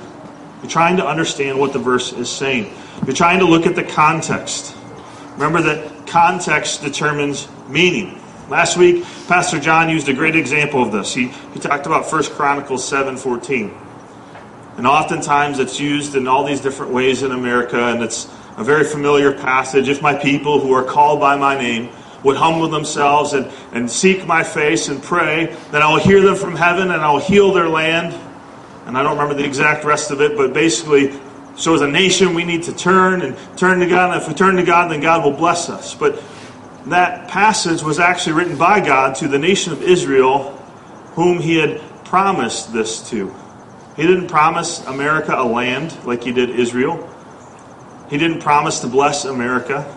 You're 0.64 0.72
trying 0.72 0.98
to 0.98 1.06
understand 1.06 1.60
what 1.60 1.72
the 1.72 1.78
verse 1.78 2.14
is 2.14 2.32
saying. 2.32 2.74
You're 3.06 3.16
trying 3.16 3.38
to 3.42 3.46
look 3.46 3.68
at 3.68 3.76
the 3.76 3.84
context. 3.84 4.76
Remember 5.34 5.62
that 5.62 5.95
context 6.08 6.84
determines 6.84 7.48
meaning. 7.68 8.22
Last 8.50 8.78
week, 8.78 9.04
Pastor 9.28 9.60
John 9.60 9.90
used 9.90 10.08
a 10.08 10.14
great 10.14 10.36
example 10.36 10.84
of 10.84 10.92
this. 10.92 11.14
He, 11.14 11.30
he 11.54 11.60
talked 11.60 11.88
about 11.88 12.12
1 12.12 12.24
Chronicles 12.26 12.90
7.14. 12.90 13.76
And 14.78 14.86
oftentimes 14.86 15.60
it's 15.60 15.80
used 15.80 16.16
in 16.16 16.28
all 16.28 16.44
these 16.44 16.62
different 16.62 16.92
ways 16.92 17.24
in 17.24 17.32
America, 17.32 17.86
and 17.88 18.04
it's 18.04 18.30
a 18.58 18.64
very 18.64 18.84
familiar 18.84 19.32
passage. 19.32 19.90
If 19.90 20.02
my 20.02 20.14
people 20.14 20.60
who 20.60 20.74
are 20.74 20.84
called 20.84 21.20
by 21.20 21.36
my 21.38 21.58
name 21.58 21.90
would 22.24 22.36
humble 22.36 22.68
themselves 22.68 23.34
and, 23.34 23.52
and 23.72 23.90
seek 23.90 24.26
my 24.26 24.44
face 24.44 24.90
and 24.90 25.02
pray, 25.02 25.56
then 25.72 25.82
I 25.82 25.92
will 25.92 26.00
hear 26.00 26.22
them 26.22 26.36
from 26.36 26.56
heaven 26.56 26.92
and 26.92 27.02
I 27.02 27.12
will 27.12 27.20
heal 27.20 27.54
their 27.54 27.70
land. 27.70 28.14
And 28.86 28.98
I 28.98 29.04
don't 29.04 29.14
remember 29.14 29.36
the 29.36 29.46
exact 29.46 29.86
rest 29.86 30.12
of 30.12 30.22
it, 30.22 30.36
but 30.36 30.54
basically, 30.54 31.20
so 31.58 31.74
as 31.74 31.82
a 31.82 31.88
nation, 31.88 32.34
we 32.34 32.44
need 32.44 32.64
to 32.64 32.74
turn 32.74 33.22
and 33.22 33.38
turn 33.58 33.80
to 33.80 33.88
God. 33.88 34.14
And 34.14 34.22
if 34.22 34.28
we 34.28 34.34
turn 34.34 34.58
to 34.58 34.64
God, 34.64 34.92
then 34.92 35.00
God 35.00 35.24
will 35.24 35.36
bless 35.36 35.70
us. 35.70 35.96
But 35.96 36.22
that 36.88 37.30
passage 37.30 37.82
was 37.82 37.98
actually 37.98 38.34
written 38.34 38.58
by 38.58 38.86
God 38.86 39.16
to 39.16 39.28
the 39.28 39.40
nation 39.40 39.72
of 39.72 39.82
Israel, 39.82 40.52
whom 41.14 41.40
He 41.40 41.56
had 41.58 41.80
promised 42.04 42.74
this 42.74 43.10
to. 43.10 43.34
He 43.96 44.04
didn't 44.04 44.28
promise 44.28 44.86
America 44.86 45.34
a 45.34 45.46
land 45.46 45.98
like 46.06 46.24
He 46.24 46.34
did 46.34 46.50
Israel. 46.50 47.10
He 48.10 48.18
didn't 48.18 48.42
promise 48.42 48.82
to 48.82 48.88
bless 48.88 49.24
America. 49.24 49.92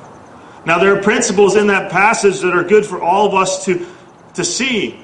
Now, 0.65 0.79
there 0.79 0.97
are 0.97 1.03
principles 1.03 1.57
in 1.57 1.67
that 1.69 1.91
passage 1.91 2.41
that 2.41 2.55
are 2.55 2.65
good 2.65 2.87
for 2.87 3.03
all 3.03 3.27
of 3.27 3.35
us 3.35 3.65
to, 3.65 3.85
to 4.35 4.45
see. 4.45 5.03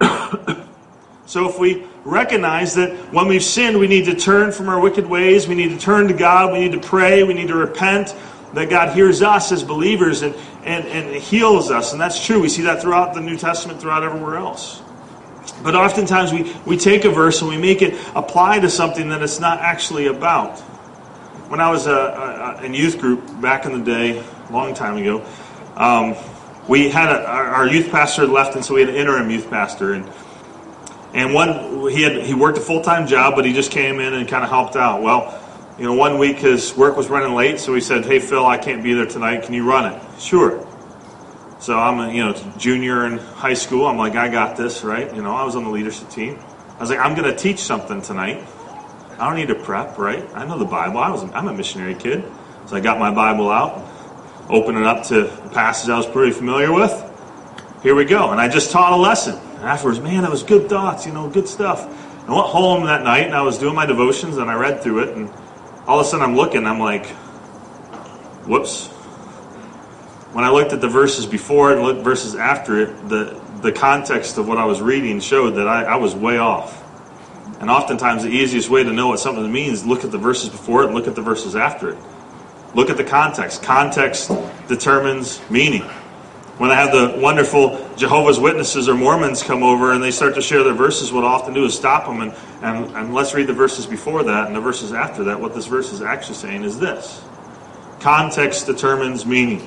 so, 1.26 1.48
if 1.48 1.58
we 1.58 1.86
recognize 2.04 2.74
that 2.74 3.12
when 3.12 3.28
we've 3.28 3.42
sinned, 3.42 3.78
we 3.78 3.86
need 3.86 4.06
to 4.06 4.14
turn 4.14 4.52
from 4.52 4.68
our 4.68 4.80
wicked 4.80 5.06
ways, 5.06 5.46
we 5.46 5.54
need 5.54 5.70
to 5.70 5.78
turn 5.78 6.08
to 6.08 6.14
God, 6.14 6.52
we 6.52 6.58
need 6.58 6.72
to 6.72 6.80
pray, 6.80 7.22
we 7.22 7.34
need 7.34 7.48
to 7.48 7.56
repent, 7.56 8.14
that 8.54 8.68
God 8.68 8.94
hears 8.94 9.22
us 9.22 9.52
as 9.52 9.62
believers 9.62 10.22
and, 10.22 10.34
and, 10.64 10.84
and 10.86 11.14
heals 11.22 11.70
us. 11.70 11.92
And 11.92 12.00
that's 12.00 12.24
true. 12.24 12.40
We 12.40 12.48
see 12.48 12.62
that 12.62 12.82
throughout 12.82 13.14
the 13.14 13.20
New 13.20 13.36
Testament, 13.36 13.80
throughout 13.80 14.02
everywhere 14.02 14.36
else. 14.36 14.82
But 15.62 15.74
oftentimes 15.74 16.32
we, 16.32 16.52
we 16.66 16.76
take 16.76 17.04
a 17.04 17.10
verse 17.10 17.40
and 17.40 17.50
we 17.50 17.56
make 17.56 17.82
it 17.82 17.94
apply 18.14 18.60
to 18.60 18.70
something 18.70 19.08
that 19.08 19.22
it's 19.22 19.40
not 19.40 19.60
actually 19.60 20.06
about. 20.06 20.58
When 21.48 21.60
I 21.60 21.70
was 21.70 21.86
a, 21.86 22.58
a, 22.60 22.64
in 22.64 22.74
youth 22.74 22.98
group 22.98 23.40
back 23.40 23.64
in 23.64 23.72
the 23.72 23.84
day, 23.84 24.18
a 24.18 24.52
long 24.52 24.74
time 24.74 24.96
ago, 24.96 25.24
um, 25.76 26.16
we 26.68 26.88
had 26.88 27.08
a, 27.08 27.26
our, 27.26 27.46
our, 27.46 27.68
youth 27.68 27.90
pastor 27.90 28.26
left, 28.26 28.54
and 28.54 28.64
so 28.64 28.74
we 28.74 28.80
had 28.80 28.90
an 28.90 28.96
interim 28.96 29.30
youth 29.30 29.50
pastor. 29.50 29.94
And 29.94 30.08
and 31.14 31.34
one 31.34 31.90
he 31.90 32.02
had 32.02 32.22
he 32.22 32.34
worked 32.34 32.58
a 32.58 32.60
full 32.60 32.82
time 32.82 33.06
job, 33.06 33.34
but 33.36 33.44
he 33.44 33.52
just 33.52 33.70
came 33.70 34.00
in 34.00 34.14
and 34.14 34.28
kind 34.28 34.44
of 34.44 34.50
helped 34.50 34.76
out. 34.76 35.02
Well, 35.02 35.38
you 35.78 35.84
know, 35.84 35.94
one 35.94 36.18
week 36.18 36.38
his 36.38 36.76
work 36.76 36.96
was 36.96 37.08
running 37.08 37.34
late, 37.34 37.58
so 37.58 37.74
he 37.74 37.80
said, 37.80 38.04
"Hey 38.04 38.18
Phil, 38.18 38.44
I 38.44 38.58
can't 38.58 38.82
be 38.82 38.94
there 38.94 39.06
tonight. 39.06 39.42
Can 39.42 39.54
you 39.54 39.68
run 39.68 39.92
it?" 39.92 40.02
Sure. 40.18 40.66
So 41.58 41.78
I'm 41.78 42.00
a 42.00 42.12
you 42.12 42.24
know 42.24 42.32
junior 42.58 43.06
in 43.06 43.18
high 43.18 43.54
school. 43.54 43.86
I'm 43.86 43.96
like, 43.96 44.16
I 44.16 44.28
got 44.28 44.56
this, 44.56 44.82
right? 44.82 45.14
You 45.14 45.22
know, 45.22 45.34
I 45.34 45.44
was 45.44 45.54
on 45.54 45.64
the 45.64 45.70
leadership 45.70 46.10
team. 46.10 46.38
I 46.76 46.80
was 46.80 46.90
like, 46.90 46.98
I'm 46.98 47.14
going 47.14 47.30
to 47.30 47.36
teach 47.36 47.60
something 47.60 48.02
tonight. 48.02 48.44
I 49.18 49.26
don't 49.26 49.36
need 49.36 49.48
to 49.48 49.54
prep, 49.54 49.98
right? 49.98 50.24
I 50.34 50.44
know 50.44 50.58
the 50.58 50.64
Bible. 50.64 50.98
I 50.98 51.10
was 51.10 51.22
I'm 51.22 51.46
a 51.46 51.52
missionary 51.52 51.94
kid, 51.94 52.24
so 52.66 52.74
I 52.74 52.80
got 52.80 52.98
my 52.98 53.14
Bible 53.14 53.50
out, 53.50 53.80
opened 54.48 54.78
it 54.78 54.84
up 54.84 55.04
to 55.06 55.32
a 55.44 55.48
passage 55.50 55.90
I 55.90 55.96
was 55.96 56.06
pretty 56.06 56.32
familiar 56.32 56.72
with. 56.72 56.92
Here 57.84 57.94
we 57.94 58.04
go, 58.06 58.30
and 58.30 58.40
I 58.40 58.48
just 58.48 58.72
taught 58.72 58.92
a 58.92 58.96
lesson. 58.96 59.38
And 59.62 59.70
afterwards, 59.70 60.00
man, 60.00 60.22
that 60.22 60.30
was 60.32 60.42
good 60.42 60.68
thoughts, 60.68 61.06
you 61.06 61.12
know, 61.12 61.30
good 61.30 61.46
stuff. 61.46 61.86
I 62.28 62.34
went 62.34 62.48
home 62.48 62.84
that 62.86 63.04
night 63.04 63.26
and 63.26 63.32
I 63.32 63.42
was 63.42 63.58
doing 63.58 63.76
my 63.76 63.86
devotions 63.86 64.36
and 64.36 64.50
I 64.50 64.54
read 64.54 64.82
through 64.82 65.04
it 65.04 65.16
and 65.16 65.30
all 65.86 66.00
of 66.00 66.06
a 66.06 66.08
sudden 66.08 66.28
I'm 66.28 66.34
looking, 66.34 66.66
I'm 66.66 66.80
like, 66.80 67.06
whoops. 68.44 68.88
When 70.32 70.44
I 70.44 70.50
looked 70.50 70.72
at 70.72 70.80
the 70.80 70.88
verses 70.88 71.26
before 71.26 71.70
it 71.70 71.76
and 71.76 71.86
looked 71.86 72.02
verses 72.02 72.34
after 72.34 72.80
it, 72.80 73.08
the, 73.08 73.40
the 73.60 73.70
context 73.70 74.36
of 74.36 74.48
what 74.48 74.58
I 74.58 74.64
was 74.64 74.80
reading 74.80 75.20
showed 75.20 75.50
that 75.50 75.68
I, 75.68 75.84
I 75.84 75.94
was 75.94 76.12
way 76.12 76.38
off. 76.38 76.82
And 77.60 77.70
oftentimes 77.70 78.24
the 78.24 78.30
easiest 78.30 78.68
way 78.68 78.82
to 78.82 78.92
know 78.92 79.06
what 79.06 79.20
something 79.20 79.52
means, 79.52 79.86
look 79.86 80.02
at 80.02 80.10
the 80.10 80.18
verses 80.18 80.48
before 80.48 80.82
it 80.82 80.86
and 80.86 80.94
look 80.96 81.06
at 81.06 81.14
the 81.14 81.22
verses 81.22 81.54
after 81.54 81.90
it. 81.90 81.98
Look 82.74 82.90
at 82.90 82.96
the 82.96 83.04
context. 83.04 83.62
Context 83.62 84.32
determines 84.66 85.40
meaning 85.48 85.88
when 86.58 86.70
I 86.70 86.74
have 86.74 86.92
the 86.92 87.18
wonderful 87.20 87.88
Jehovah's 87.96 88.38
Witnesses 88.38 88.88
or 88.88 88.94
Mormons 88.94 89.42
come 89.42 89.62
over 89.62 89.92
and 89.92 90.02
they 90.02 90.10
start 90.10 90.34
to 90.34 90.42
share 90.42 90.62
their 90.62 90.74
verses, 90.74 91.12
what 91.12 91.24
I 91.24 91.28
often 91.28 91.54
do 91.54 91.64
is 91.64 91.74
stop 91.74 92.06
them 92.06 92.20
and, 92.20 92.34
and, 92.62 92.96
and 92.96 93.14
let's 93.14 93.34
read 93.34 93.46
the 93.46 93.54
verses 93.54 93.86
before 93.86 94.22
that 94.24 94.46
and 94.46 94.54
the 94.54 94.60
verses 94.60 94.92
after 94.92 95.24
that. 95.24 95.40
What 95.40 95.54
this 95.54 95.66
verse 95.66 95.92
is 95.92 96.02
actually 96.02 96.36
saying 96.36 96.62
is 96.64 96.78
this 96.78 97.22
context 98.00 98.66
determines 98.66 99.24
meaning. 99.24 99.60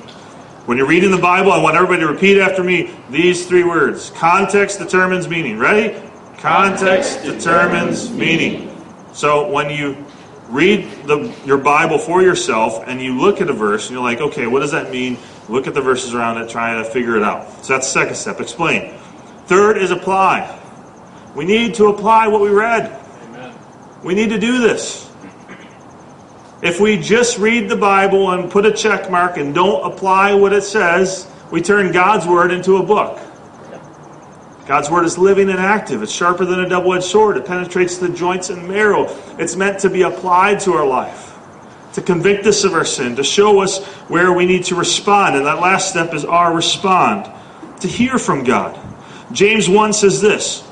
When 0.66 0.76
you're 0.78 0.86
reading 0.86 1.10
the 1.10 1.18
Bible, 1.18 1.52
I 1.52 1.62
want 1.62 1.76
everybody 1.76 2.00
to 2.00 2.08
repeat 2.08 2.38
after 2.38 2.62
me 2.62 2.94
these 3.10 3.46
three 3.46 3.64
words 3.64 4.10
context 4.10 4.78
determines 4.78 5.28
meaning. 5.28 5.58
Ready? 5.58 6.00
Context 6.38 7.22
determines 7.22 8.10
meaning. 8.10 8.76
So 9.12 9.50
when 9.50 9.70
you 9.70 9.96
read 10.48 10.88
the, 11.06 11.34
your 11.44 11.58
Bible 11.58 11.98
for 11.98 12.22
yourself 12.22 12.84
and 12.86 13.00
you 13.00 13.18
look 13.18 13.40
at 13.40 13.48
a 13.48 13.52
verse 13.52 13.86
and 13.86 13.94
you're 13.94 14.02
like, 14.02 14.20
okay, 14.20 14.46
what 14.46 14.60
does 14.60 14.72
that 14.72 14.90
mean? 14.90 15.18
Look 15.48 15.66
at 15.66 15.74
the 15.74 15.80
verses 15.80 16.12
around 16.14 16.38
it, 16.38 16.48
try 16.48 16.74
to 16.74 16.84
figure 16.84 17.16
it 17.16 17.22
out. 17.22 17.64
So 17.64 17.74
that's 17.74 17.86
the 17.86 17.92
second 17.92 18.16
step. 18.16 18.40
Explain. 18.40 18.98
Third 19.46 19.78
is 19.78 19.92
apply. 19.92 20.60
We 21.36 21.44
need 21.44 21.74
to 21.76 21.86
apply 21.86 22.26
what 22.28 22.40
we 22.40 22.48
read. 22.48 22.86
Amen. 23.28 23.54
We 24.02 24.14
need 24.14 24.30
to 24.30 24.38
do 24.38 24.58
this. 24.58 25.08
If 26.62 26.80
we 26.80 26.96
just 26.96 27.38
read 27.38 27.68
the 27.68 27.76
Bible 27.76 28.30
and 28.32 28.50
put 28.50 28.66
a 28.66 28.72
check 28.72 29.10
mark 29.10 29.36
and 29.36 29.54
don't 29.54 29.92
apply 29.92 30.34
what 30.34 30.52
it 30.52 30.62
says, 30.62 31.30
we 31.52 31.62
turn 31.62 31.92
God's 31.92 32.26
Word 32.26 32.50
into 32.50 32.78
a 32.78 32.82
book. 32.82 33.20
God's 34.66 34.90
Word 34.90 35.04
is 35.04 35.16
living 35.16 35.48
and 35.48 35.60
active. 35.60 36.02
It's 36.02 36.10
sharper 36.10 36.44
than 36.44 36.58
a 36.58 36.68
double 36.68 36.94
edged 36.94 37.04
sword. 37.04 37.36
It 37.36 37.46
penetrates 37.46 37.98
the 37.98 38.08
joints 38.08 38.50
and 38.50 38.66
marrow. 38.66 39.06
It's 39.38 39.54
meant 39.54 39.78
to 39.80 39.90
be 39.90 40.02
applied 40.02 40.58
to 40.60 40.72
our 40.72 40.86
life 40.86 41.35
to 41.96 42.02
convict 42.02 42.46
us 42.46 42.62
of 42.62 42.74
our 42.74 42.84
sin, 42.84 43.16
to 43.16 43.24
show 43.24 43.60
us 43.60 43.82
where 44.08 44.30
we 44.30 44.44
need 44.44 44.62
to 44.62 44.74
respond. 44.74 45.34
And 45.34 45.46
that 45.46 45.60
last 45.60 45.88
step 45.88 46.12
is 46.12 46.26
our 46.26 46.54
respond, 46.54 47.24
to 47.80 47.88
hear 47.88 48.18
from 48.18 48.44
God. 48.44 48.78
James 49.32 49.66
1 49.66 49.94
says 49.94 50.20
this 50.20 50.62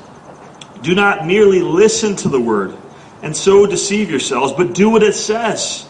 Do 0.83 0.93
not 0.93 1.25
merely 1.25 1.63
listen 1.63 2.15
to 2.17 2.29
the 2.29 2.39
word 2.39 2.77
and 3.23 3.35
so 3.35 3.65
deceive 3.65 4.11
yourselves, 4.11 4.53
but 4.53 4.75
do 4.75 4.91
what 4.91 5.01
it 5.01 5.15
says. 5.15 5.87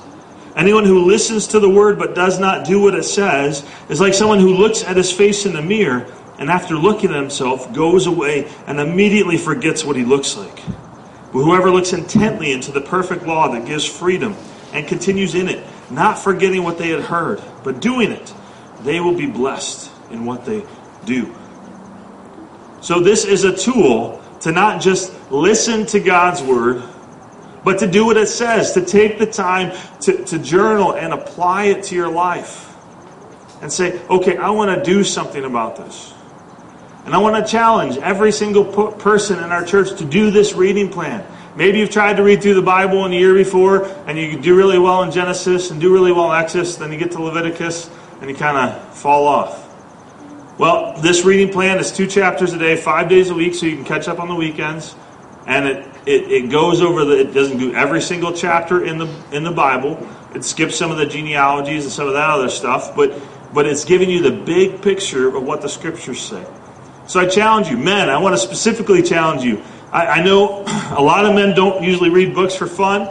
Anyone 0.56 0.86
who 0.86 1.04
listens 1.04 1.48
to 1.48 1.60
the 1.60 1.70
word 1.70 2.00
but 2.00 2.16
does 2.16 2.40
not 2.40 2.66
do 2.66 2.80
what 2.80 2.96
it 2.96 3.04
says 3.04 3.68
is 3.90 4.00
like 4.00 4.14
someone 4.14 4.40
who 4.40 4.54
looks 4.54 4.86
at 4.86 4.96
his 4.96 5.12
face 5.12 5.46
in 5.46 5.52
the 5.52 5.62
mirror 5.62 6.10
and 6.40 6.50
after 6.50 6.76
looking 6.76 7.10
at 7.10 7.18
himself 7.18 7.74
goes 7.74 8.08
away 8.08 8.50
and 8.68 8.80
immediately 8.80 9.36
forgets 9.36 9.84
what 9.84 9.98
he 9.98 10.06
looks 10.06 10.38
like. 10.38 10.64
But 11.34 11.44
whoever 11.44 11.70
looks 11.72 11.92
intently 11.92 12.54
into 12.54 12.72
the 12.72 12.80
perfect 12.80 13.24
law 13.24 13.50
that 13.50 13.66
gives 13.66 13.84
freedom 13.86 14.38
and 14.76 14.88
continues 14.88 15.36
in 15.36 15.48
it, 15.48 15.66
not 15.90 16.20
forgetting 16.20 16.64
what 16.64 16.78
they 16.78 16.90
had 16.90 17.02
heard, 17.02 17.42
but 17.64 17.80
doing 17.80 18.12
it, 18.12 18.34
they 18.82 19.00
will 19.00 19.16
be 19.16 19.26
blessed 19.26 19.90
in 20.12 20.26
what 20.26 20.46
they 20.46 20.64
do. 21.06 21.34
So, 22.82 23.00
this 23.00 23.26
is 23.26 23.46
a 23.46 23.56
tool 23.56 24.22
to 24.42 24.52
not 24.52 24.82
just 24.82 25.14
listen 25.32 25.86
to 25.88 26.00
God's 26.00 26.44
word, 26.44 26.84
but 27.64 27.80
to 27.80 27.88
do 27.88 28.06
what 28.06 28.18
it 28.18 28.28
says, 28.28 28.74
to 28.74 28.86
take 28.86 29.18
the 29.18 29.26
time 29.26 29.76
to, 30.02 30.24
to 30.26 30.38
journal 30.38 30.94
and 30.94 31.14
apply 31.14 31.66
it 31.66 31.84
to 31.86 31.96
your 31.96 32.10
life. 32.10 32.72
And 33.62 33.72
say, 33.72 34.00
okay, 34.08 34.38
I 34.38 34.50
want 34.52 34.78
to 34.78 34.84
do 34.84 35.04
something 35.04 35.44
about 35.44 35.78
this. 35.78 36.14
And 37.06 37.16
I 37.16 37.20
want 37.20 37.44
to 37.44 37.50
challenge 37.50 37.98
every 37.98 38.32
single 38.32 38.66
person 38.66 39.40
in 39.40 39.52
our 39.52 39.64
church 39.64 39.98
to 39.98 40.06
do 40.06 40.30
this 40.30 40.54
reading 40.54 40.90
plan. 40.90 41.26
Maybe 41.56 41.80
you've 41.80 41.90
tried 41.90 42.18
to 42.18 42.24
read 42.24 42.42
through 42.42 42.56
the 42.56 42.62
Bible 42.62 43.06
in 43.06 43.14
a 43.14 43.16
year 43.16 43.34
before 43.34 43.86
and 44.08 44.18
you 44.18 44.38
do 44.40 44.56
really 44.56 44.78
well 44.78 45.04
in 45.04 45.12
Genesis 45.12 45.72
and 45.72 45.80
do 45.80 45.94
really 45.94 46.12
well 46.12 46.34
in 46.34 46.42
Exodus, 46.42 46.76
then 46.76 46.92
you 46.92 46.98
get 46.98 47.12
to 47.12 47.22
Leviticus 47.22 47.90
and 48.20 48.30
you 48.30 48.36
kind 48.36 48.58
of 48.58 48.94
fall 48.94 49.26
off. 49.26 49.62
Well, 50.60 51.00
this 51.02 51.24
reading 51.24 51.52
plan 51.52 51.80
is 51.80 51.92
two 51.92 52.08
chapters 52.08 52.54
a 52.54 52.58
day, 52.58 52.76
five 52.76 53.08
days 53.08 53.30
a 53.30 53.34
week, 53.34 53.56
so 53.56 53.66
you 53.66 53.76
can 53.76 53.86
catch 53.86 54.08
up 54.08 54.20
on 54.20 54.28
the 54.28 54.36
weekends. 54.36 54.96
And 55.48 55.66
it, 55.66 55.88
it, 56.06 56.32
it 56.32 56.50
goes 56.50 56.82
over 56.82 57.06
the, 57.06 57.20
it 57.20 57.34
doesn't 57.34 57.58
do 57.58 57.74
every 57.74 58.02
single 58.02 58.34
chapter 58.34 58.84
in 58.84 58.98
the 58.98 59.08
in 59.32 59.44
the 59.44 59.52
Bible. 59.52 60.08
It 60.34 60.44
skips 60.44 60.76
some 60.76 60.92
of 60.92 60.98
the 60.98 61.06
genealogies 61.06 61.84
and 61.84 61.94
some 61.94 62.08
of 62.08 62.14
that 62.14 62.30
other 62.30 62.50
stuff, 62.50 62.96
but 62.96 63.22
but 63.54 63.66
it's 63.66 63.86
giving 63.86 64.10
you 64.10 64.22
the 64.22 64.32
big 64.32 64.82
picture 64.82 65.28
of 65.36 65.44
what 65.44 65.62
the 65.62 65.70
scriptures 65.70 66.20
say. 66.20 66.46
So 67.06 67.20
I 67.20 67.28
challenge 67.28 67.68
you, 67.68 67.78
men, 67.78 68.10
I 68.10 68.18
want 68.18 68.34
to 68.34 68.40
specifically 68.40 69.04
challenge 69.04 69.44
you 69.44 69.62
I, 69.96 70.20
I 70.20 70.24
know 70.24 70.64
a 70.92 71.02
lot 71.02 71.26
of 71.26 71.34
men 71.34 71.56
don't 71.56 71.82
usually 71.82 72.10
read 72.10 72.36
books 72.36 72.54
for 72.54 72.68
fun, 72.68 73.08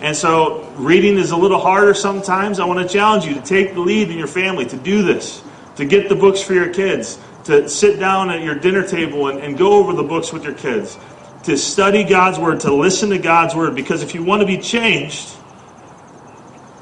and 0.00 0.16
so 0.16 0.62
reading 0.76 1.18
is 1.18 1.32
a 1.32 1.36
little 1.36 1.58
harder 1.58 1.94
sometimes. 1.94 2.60
I 2.60 2.64
want 2.64 2.78
to 2.78 2.86
challenge 2.86 3.24
you 3.24 3.34
to 3.34 3.40
take 3.40 3.74
the 3.74 3.80
lead 3.80 4.08
in 4.08 4.16
your 4.16 4.28
family 4.28 4.64
to 4.66 4.76
do 4.76 5.02
this, 5.02 5.42
to 5.74 5.84
get 5.84 6.08
the 6.08 6.14
books 6.14 6.40
for 6.40 6.54
your 6.54 6.72
kids, 6.72 7.18
to 7.46 7.68
sit 7.68 7.98
down 7.98 8.30
at 8.30 8.44
your 8.44 8.54
dinner 8.54 8.86
table 8.86 9.26
and, 9.26 9.40
and 9.40 9.58
go 9.58 9.72
over 9.72 9.92
the 9.92 10.04
books 10.04 10.32
with 10.32 10.44
your 10.44 10.54
kids, 10.54 10.96
to 11.42 11.58
study 11.58 12.04
God's 12.04 12.38
Word, 12.38 12.60
to 12.60 12.72
listen 12.72 13.10
to 13.10 13.18
God's 13.18 13.56
Word, 13.56 13.74
because 13.74 14.04
if 14.04 14.14
you 14.14 14.22
want 14.22 14.40
to 14.40 14.46
be 14.46 14.58
changed, 14.58 15.28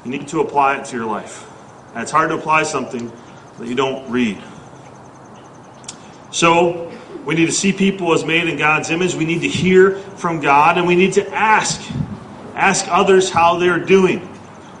you 0.05 0.11
need 0.11 0.27
to 0.27 0.41
apply 0.41 0.77
it 0.77 0.85
to 0.85 0.95
your 0.95 1.07
life. 1.07 1.49
And 1.95 2.03
it's 2.03 2.11
hard 2.11 2.29
to 2.29 2.35
apply 2.35 2.61
something 2.61 3.11
that 3.57 3.67
you 3.67 3.73
don't 3.73 4.07
read. 4.11 4.39
So 6.29 6.86
we 7.27 7.35
need 7.35 7.47
to 7.47 7.51
see 7.51 7.73
people 7.73 8.13
as 8.13 8.23
made 8.23 8.47
in 8.47 8.55
God's 8.55 8.89
image. 8.89 9.13
We 9.13 9.25
need 9.25 9.41
to 9.41 9.49
hear 9.49 9.97
from 10.15 10.39
God, 10.39 10.77
and 10.77 10.87
we 10.87 10.95
need 10.95 11.11
to 11.13 11.29
ask. 11.33 11.81
Ask 12.55 12.85
others 12.87 13.29
how 13.29 13.57
they're 13.57 13.83
doing. 13.83 14.33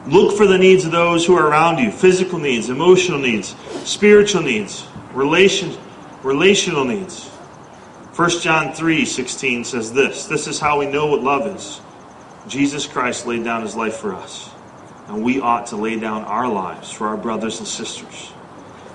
Look 0.05 0.37
for 0.37 0.47
the 0.47 0.57
needs 0.57 0.85
of 0.85 0.93
those 0.93 1.25
who 1.25 1.35
are 1.35 1.45
around 1.45 1.79
you 1.79 1.91
physical 1.91 2.39
needs, 2.39 2.69
emotional 2.69 3.19
needs, 3.19 3.53
spiritual 3.83 4.43
needs, 4.43 4.87
relation, 5.11 5.77
relational 6.23 6.85
needs. 6.85 7.27
1 8.15 8.29
John 8.39 8.71
3 8.71 9.03
16 9.03 9.65
says 9.65 9.91
this 9.91 10.25
This 10.25 10.47
is 10.47 10.57
how 10.57 10.79
we 10.79 10.85
know 10.85 11.07
what 11.07 11.21
love 11.21 11.53
is. 11.53 11.81
Jesus 12.47 12.87
Christ 12.87 13.27
laid 13.27 13.43
down 13.43 13.61
his 13.61 13.75
life 13.75 13.97
for 13.97 14.15
us, 14.15 14.49
and 15.09 15.21
we 15.21 15.41
ought 15.41 15.67
to 15.67 15.75
lay 15.75 15.99
down 15.99 16.23
our 16.23 16.47
lives 16.47 16.89
for 16.89 17.09
our 17.09 17.17
brothers 17.17 17.59
and 17.59 17.67
sisters. 17.67 18.31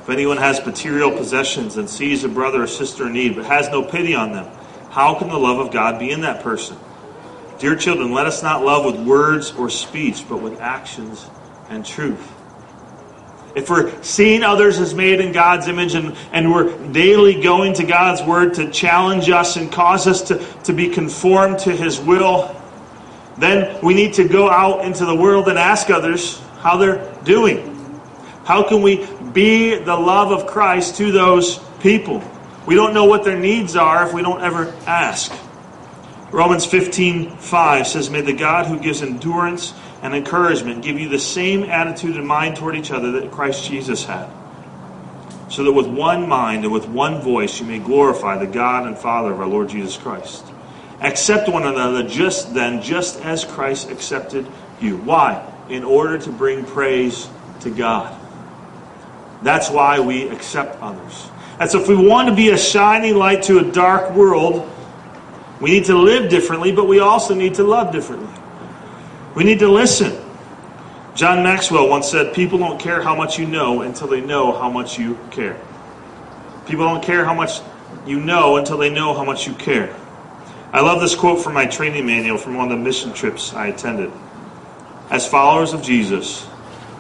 If 0.03 0.11
anyone 0.11 0.37
has 0.39 0.65
material 0.67 1.13
possessions 1.13 1.77
and 1.77 1.89
sees 1.89 2.25
a 2.25 2.29
brother 2.29 2.65
or 2.65 2.67
sister 2.67 3.07
in 3.07 3.13
need 3.13 3.37
but 3.37 3.45
has 3.45 3.69
no 3.69 3.85
pity 3.85 4.17
on 4.17 4.33
them, 4.33 4.47
how 4.91 5.15
can 5.15 5.29
the 5.29 5.39
love 5.39 5.59
of 5.59 5.73
God 5.73 6.01
be 6.01 6.11
in 6.11 6.23
that 6.23 6.43
person? 6.43 6.77
Dear 7.61 7.77
children, 7.77 8.11
let 8.11 8.27
us 8.27 8.43
not 8.43 8.65
love 8.65 8.85
with 8.85 9.07
words 9.07 9.53
or 9.53 9.71
speech, 9.71 10.29
but 10.29 10.39
with 10.43 10.61
actions 10.61 11.25
and 11.69 11.87
truth. 11.87 12.33
If 13.55 13.71
we're 13.71 14.03
seeing 14.03 14.43
others 14.43 14.81
as 14.81 14.93
made 14.93 15.21
in 15.21 15.31
God's 15.31 15.69
image 15.69 15.95
and, 15.95 16.17
and 16.33 16.53
we're 16.53 16.77
daily 16.91 17.41
going 17.41 17.75
to 17.75 17.85
God's 17.85 18.23
word 18.23 18.55
to 18.55 18.73
challenge 18.73 19.31
us 19.31 19.57
and 19.57 19.71
cause 19.71 20.09
us 20.09 20.23
to, 20.23 20.45
to 20.65 20.73
be 20.73 20.89
conformed 20.89 21.61
to 21.61 21.71
his 21.71 22.01
will, 22.01 22.61
then 23.39 23.79
we 23.85 23.95
need 23.95 24.15
to 24.15 24.27
go 24.27 24.51
out 24.51 24.85
into 24.85 25.05
the 25.05 25.15
world 25.15 25.49
and 25.49 25.59
ask 25.59 25.91
others 25.91 26.41
how 26.59 26.77
they're 26.77 27.15
doing. 27.23 27.72
How 28.45 28.63
can 28.63 28.83
we 28.83 29.07
be 29.33 29.77
the 29.77 29.97
love 29.97 30.33
of 30.33 30.47
Christ 30.47 30.97
to 30.97 31.13
those 31.13 31.59
people? 31.81 32.23
We 32.67 32.75
don't 32.75 32.95
know 32.95 33.05
what 33.05 33.25
their 33.25 33.39
needs 33.39 33.77
are 33.77 34.07
if 34.07 34.13
we 34.13 34.23
don't 34.23 34.43
ever 34.43 34.75
ask. 34.87 35.33
Romans 36.31 36.65
15, 36.65 37.37
5 37.37 37.87
says, 37.87 38.09
May 38.09 38.23
the 38.23 38.33
God 38.33 38.67
who 38.67 38.79
gives 38.79 39.03
endurance 39.03 39.75
and 40.03 40.15
encouragement 40.15 40.83
give 40.83 40.99
you 40.99 41.09
the 41.09 41.19
same 41.19 41.65
attitude 41.65 42.17
and 42.17 42.27
mind 42.27 42.57
toward 42.57 42.75
each 42.75 42.91
other 42.91 43.13
that 43.13 43.31
Christ 43.31 43.69
Jesus 43.69 44.05
had. 44.05 44.29
So 45.51 45.65
that 45.65 45.73
with 45.73 45.87
one 45.87 46.29
mind 46.29 46.65
and 46.65 46.73
with 46.73 46.89
one 46.89 47.21
voice 47.21 47.61
you 47.61 47.67
may 47.67 47.79
glorify 47.79 48.39
the 48.39 48.47
God 48.47 48.87
and 48.87 48.97
Father 48.97 49.33
of 49.33 49.41
our 49.41 49.47
Lord 49.47 49.69
Jesus 49.69 49.97
Christ. 49.97 50.47
Accept 51.01 51.49
one 51.49 51.67
another 51.67 52.03
just 52.03 52.55
then, 52.55 52.81
just 52.81 53.21
as 53.21 53.45
Christ 53.45 53.91
accepted 53.91 54.47
you. 54.81 54.97
Why? 54.99 55.47
In 55.69 55.85
order 55.85 56.17
to 56.19 56.31
bring 56.31 56.65
praise 56.65 57.29
to 57.61 57.71
God. 57.71 58.22
That's 59.43 59.71
why 59.71 60.01
we 60.01 60.29
accept 60.29 60.81
others. 60.81 61.31
So 61.69 61.81
if 61.81 61.89
we 61.89 61.97
want 61.97 62.29
to 62.29 62.35
be 62.35 62.51
a 62.51 62.59
shining 62.59 63.17
light 63.17 63.45
to 63.45 63.59
a 63.59 63.65
dark 63.65 64.13
world, 64.15 64.69
we 65.61 65.71
need 65.71 65.85
to 65.85 65.97
live 65.97 66.29
differently, 66.29 66.73
but 66.73 66.89
we 66.89 66.99
also 66.99 67.35
need 67.35 67.55
to 67.55 67.63
love 67.63 67.93
differently. 67.93 68.33
We 69.37 69.45
need 69.45 69.61
to 69.61 69.69
listen. 69.69 70.21
John 71.15 71.43
Maxwell 71.43 71.89
once 71.89 72.11
said, 72.11 72.35
People 72.35 72.59
don't 72.59 72.81
care 72.81 73.01
how 73.03 73.15
much 73.15 73.39
you 73.39 73.47
know 73.47 73.83
until 73.83 74.09
they 74.09 74.21
know 74.21 74.53
how 74.53 74.71
much 74.71 74.99
you 74.99 75.19
care. 75.31 75.61
People 76.67 76.85
don't 76.87 77.03
care 77.03 77.25
how 77.25 77.35
much 77.35 77.61
you 78.07 78.19
know 78.19 78.57
until 78.57 78.79
they 78.79 78.91
know 78.91 79.15
how 79.15 79.25
much 79.25 79.47
you 79.47 79.55
care. 79.55 79.95
I 80.73 80.81
love 80.81 81.01
this 81.01 81.15
quote 81.15 81.43
from 81.43 81.55
my 81.55 81.67
training 81.67 82.07
manual 82.07 82.39
from 82.39 82.57
one 82.57 82.73
of 82.73 82.79
the 82.79 82.83
mission 82.83 83.13
trips 83.13 83.53
I 83.53 83.69
attended. 83.69 84.11
As 85.11 85.29
followers 85.29 85.75
of 85.75 85.83
Jesus, 85.83 86.47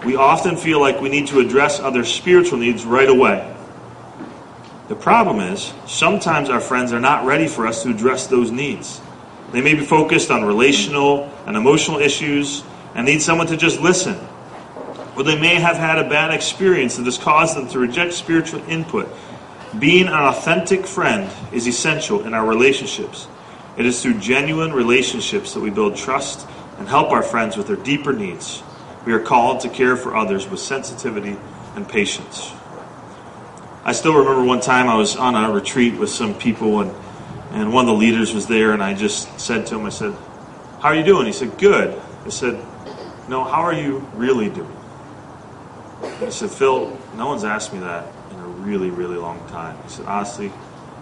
we 0.04 0.16
often 0.16 0.56
feel 0.56 0.80
like 0.80 1.00
we 1.00 1.08
need 1.08 1.28
to 1.28 1.38
address 1.38 1.78
other 1.78 2.04
spiritual 2.04 2.58
needs 2.58 2.84
right 2.84 3.08
away. 3.08 3.48
The 4.88 4.96
problem 4.96 5.38
is, 5.38 5.72
sometimes 5.86 6.50
our 6.50 6.60
friends 6.60 6.92
are 6.92 7.00
not 7.00 7.24
ready 7.24 7.46
for 7.46 7.66
us 7.66 7.82
to 7.84 7.90
address 7.90 8.26
those 8.26 8.50
needs. 8.50 9.00
They 9.52 9.60
may 9.60 9.74
be 9.74 9.84
focused 9.84 10.30
on 10.30 10.44
relational 10.44 11.32
and 11.46 11.56
emotional 11.56 12.00
issues 12.00 12.64
and 12.94 13.06
need 13.06 13.22
someone 13.22 13.46
to 13.48 13.56
just 13.56 13.80
listen. 13.80 14.18
Or 15.16 15.22
they 15.22 15.38
may 15.38 15.54
have 15.54 15.76
had 15.76 15.98
a 15.98 16.08
bad 16.08 16.32
experience 16.32 16.96
that 16.96 17.04
has 17.04 17.18
caused 17.18 17.56
them 17.56 17.68
to 17.68 17.78
reject 17.78 18.12
spiritual 18.12 18.60
input. 18.68 19.08
Being 19.78 20.08
an 20.08 20.14
authentic 20.14 20.86
friend 20.86 21.30
is 21.52 21.66
essential 21.66 22.24
in 22.24 22.34
our 22.34 22.46
relationships. 22.46 23.28
It 23.76 23.86
is 23.86 24.02
through 24.02 24.18
genuine 24.18 24.72
relationships 24.72 25.54
that 25.54 25.60
we 25.60 25.70
build 25.70 25.96
trust 25.96 26.46
and 26.78 26.88
help 26.88 27.10
our 27.10 27.22
friends 27.22 27.56
with 27.56 27.66
their 27.68 27.76
deeper 27.76 28.12
needs. 28.12 28.62
We 29.04 29.12
are 29.12 29.20
called 29.20 29.60
to 29.62 29.68
care 29.68 29.96
for 29.96 30.14
others 30.14 30.48
with 30.48 30.60
sensitivity 30.60 31.36
and 31.74 31.88
patience. 31.88 32.52
I 33.84 33.92
still 33.92 34.14
remember 34.14 34.44
one 34.44 34.60
time 34.60 34.88
I 34.88 34.94
was 34.94 35.16
on 35.16 35.34
a 35.34 35.52
retreat 35.52 35.94
with 35.94 36.10
some 36.10 36.34
people, 36.34 36.82
and, 36.82 36.94
and 37.50 37.72
one 37.72 37.88
of 37.88 37.88
the 37.88 37.98
leaders 37.98 38.32
was 38.32 38.46
there, 38.46 38.72
and 38.72 38.82
I 38.82 38.94
just 38.94 39.40
said 39.40 39.66
to 39.66 39.74
him, 39.74 39.86
I 39.86 39.88
said, 39.88 40.14
How 40.80 40.90
are 40.90 40.94
you 40.94 41.02
doing? 41.02 41.26
He 41.26 41.32
said, 41.32 41.58
Good. 41.58 42.00
I 42.24 42.28
said, 42.28 42.54
No, 43.28 43.42
how 43.42 43.62
are 43.62 43.74
you 43.74 44.06
really 44.14 44.50
doing? 44.50 44.76
He 46.20 46.30
said, 46.30 46.50
Phil, 46.50 46.96
no 47.16 47.26
one's 47.26 47.42
asked 47.42 47.72
me 47.72 47.80
that 47.80 48.06
in 48.30 48.38
a 48.38 48.46
really, 48.46 48.90
really 48.90 49.16
long 49.16 49.40
time. 49.48 49.76
He 49.82 49.88
said, 49.88 50.06
Honestly, 50.06 50.52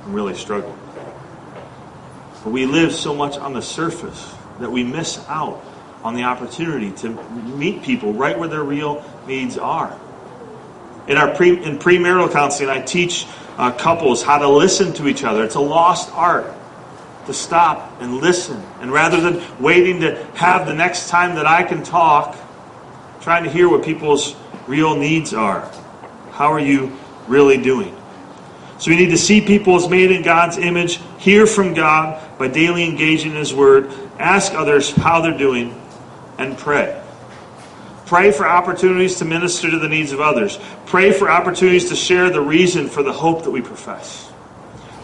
I'm 0.05 0.15
really 0.15 0.35
struggling. 0.35 0.79
But 2.43 2.51
we 2.51 2.65
live 2.65 2.95
so 2.95 3.15
much 3.15 3.37
on 3.37 3.53
the 3.53 3.61
surface 3.61 4.35
that 4.59 4.73
we 4.73 4.85
miss 4.85 5.19
out 5.29 5.63
on 6.03 6.15
the 6.15 6.23
opportunity 6.23 6.91
to 6.93 7.11
meet 7.57 7.83
people 7.83 8.13
right 8.13 8.39
where 8.39 8.49
their 8.49 8.65
real 8.65 9.05
needs 9.27 9.59
are. 9.59 9.99
In 11.09 11.17
our 11.17 11.35
pre, 11.35 11.63
in 11.63 11.79
premarital 11.79 12.33
counseling, 12.33 12.71
I 12.71 12.81
teach 12.81 13.27
uh, 13.59 13.73
couples 13.73 14.23
how 14.23 14.39
to 14.39 14.49
listen 14.49 14.93
to 14.95 15.09
each 15.09 15.25
other. 15.25 15.45
It's 15.45 15.57
a 15.57 15.61
lost 15.61 16.11
art 16.13 16.55
to 17.27 17.35
stop 17.35 18.01
and 18.01 18.17
listen. 18.19 18.63
And 18.81 18.93
rather 18.93 19.21
than 19.21 19.43
waiting 19.63 20.01
to 20.01 20.25
have 20.35 20.67
the 20.67 20.75
next 20.75 21.09
time 21.09 21.35
that 21.35 21.47
I 21.47 21.63
can 21.63 21.83
talk, 21.83 22.37
trying 23.21 23.45
to 23.45 23.51
hear 23.51 23.69
what 23.69 23.85
people's 23.85 24.35
real 24.67 24.97
needs 24.97 25.35
are. 25.35 25.71
How 26.33 26.53
are 26.53 26.61
you 26.61 26.97
really 27.29 27.59
doing? 27.59 27.95
So 28.79 28.91
we 28.91 28.97
need 28.97 29.11
to 29.11 29.19
see 29.19 29.43
people 29.43 29.77
as 29.77 29.89
made 29.89 30.11
in 30.11 30.23
God's 30.23 30.57
image, 30.57 31.01
hear 31.19 31.47
from 31.47 31.75
God 31.75 32.39
by 32.39 32.49
daily 32.49 32.85
engaging 32.85 33.33
in 33.33 33.37
His 33.37 33.53
Word, 33.53 33.93
ask 34.19 34.55
others 34.55 34.91
how 34.91 35.21
they're 35.21 35.37
doing, 35.37 35.80
and 36.41 36.59
pray. 36.59 37.01
Pray 38.07 38.33
for 38.33 38.49
opportunities 38.49 39.17
to 39.17 39.25
minister 39.25 39.71
to 39.71 39.79
the 39.79 39.89
needs 39.89 40.11
of 40.11 40.21
others. 40.21 40.59
Pray 40.87 41.13
for 41.13 41.31
opportunities 41.31 41.91
to 41.91 41.95
share 41.95 42.31
the 42.31 42.41
reason 42.41 42.89
for 42.89 43.05
the 43.05 43.13
hope 43.13 43.45
that 43.45 43.51
we 43.51 43.61
profess. 43.61 44.33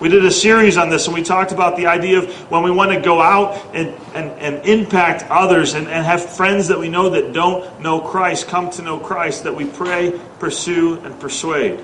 We 0.01 0.09
did 0.09 0.25
a 0.27 0.31
series 0.31 0.77
on 0.77 0.91
this 0.91 1.07
and 1.07 1.15
we 1.15 1.23
talked 1.23 1.53
about 1.53 1.77
the 1.77 1.87
idea 1.87 2.19
of 2.19 2.51
when 2.51 2.63
we 2.63 2.71
want 2.71 2.93
to 2.93 3.01
go 3.01 3.21
out 3.21 3.75
and, 3.75 3.89
and, 4.15 4.31
and 4.41 4.67
impact 4.67 5.25
others 5.31 5.75
and, 5.75 5.89
and 5.89 6.05
have 6.05 6.37
friends 6.37 6.69
that 6.69 6.79
we 6.79 6.89
know 6.89 7.11
that 7.11 7.33
don't 7.33 7.81
know 7.81 8.01
Christ 8.01 8.49
come 8.49 8.71
to 8.73 8.83
know 8.83 8.99
Christ, 8.99 9.45
that 9.45 9.55
we 9.55 9.65
pray, 9.65 10.21
pursue, 10.39 10.99
and 11.01 11.19
persuade. 11.19 11.83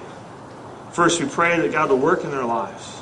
First, 0.92 1.22
we 1.22 1.28
pray 1.28 1.58
that 1.58 1.72
God 1.72 1.88
will 1.88 1.98
work 1.98 2.24
in 2.24 2.30
their 2.30 2.44
lives. 2.44 3.00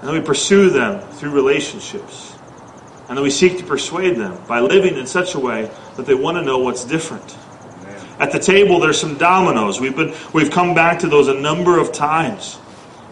And 0.00 0.08
then 0.08 0.14
we 0.14 0.20
pursue 0.20 0.70
them 0.70 1.00
through 1.12 1.30
relationships. 1.30 2.33
And 3.08 3.18
then 3.18 3.22
we 3.22 3.30
seek 3.30 3.58
to 3.58 3.64
persuade 3.64 4.16
them 4.16 4.38
by 4.48 4.60
living 4.60 4.96
in 4.96 5.06
such 5.06 5.34
a 5.34 5.38
way 5.38 5.70
that 5.96 6.06
they 6.06 6.14
want 6.14 6.36
to 6.38 6.42
know 6.42 6.58
what's 6.58 6.84
different. 6.84 7.36
At 8.18 8.32
the 8.32 8.38
table, 8.38 8.80
there's 8.80 8.98
some 8.98 9.18
dominoes. 9.18 9.80
We've, 9.80 9.94
been, 9.94 10.14
we've 10.32 10.50
come 10.50 10.74
back 10.74 11.00
to 11.00 11.08
those 11.08 11.28
a 11.28 11.34
number 11.34 11.78
of 11.78 11.92
times. 11.92 12.58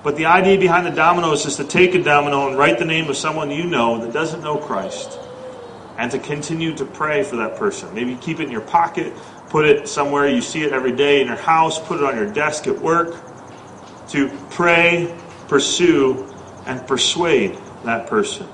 But 0.02 0.16
the 0.16 0.26
idea 0.26 0.58
behind 0.58 0.86
the 0.86 0.90
dominoes 0.90 1.44
is 1.44 1.56
to 1.56 1.64
take 1.64 1.94
a 1.94 2.02
domino 2.02 2.48
and 2.48 2.56
write 2.56 2.78
the 2.78 2.84
name 2.84 3.08
of 3.08 3.16
someone 3.16 3.50
you 3.50 3.64
know 3.64 3.98
that 3.98 4.12
doesn't 4.12 4.42
know 4.42 4.56
Christ 4.56 5.18
and 5.98 6.10
to 6.10 6.18
continue 6.18 6.74
to 6.76 6.84
pray 6.84 7.22
for 7.22 7.36
that 7.36 7.56
person. 7.56 7.94
Maybe 7.94 8.16
keep 8.16 8.40
it 8.40 8.44
in 8.44 8.50
your 8.50 8.62
pocket, 8.62 9.12
put 9.48 9.66
it 9.66 9.86
somewhere 9.88 10.28
you 10.28 10.40
see 10.40 10.62
it 10.62 10.72
every 10.72 10.92
day 10.92 11.20
in 11.20 11.26
your 11.26 11.36
house, 11.36 11.78
put 11.78 11.98
it 12.00 12.04
on 12.04 12.16
your 12.16 12.32
desk 12.32 12.66
at 12.66 12.78
work. 12.78 13.14
To 14.08 14.28
pray, 14.50 15.16
pursue, 15.48 16.28
and 16.66 16.84
persuade 16.86 17.56
that 17.84 18.06
person. 18.06 18.48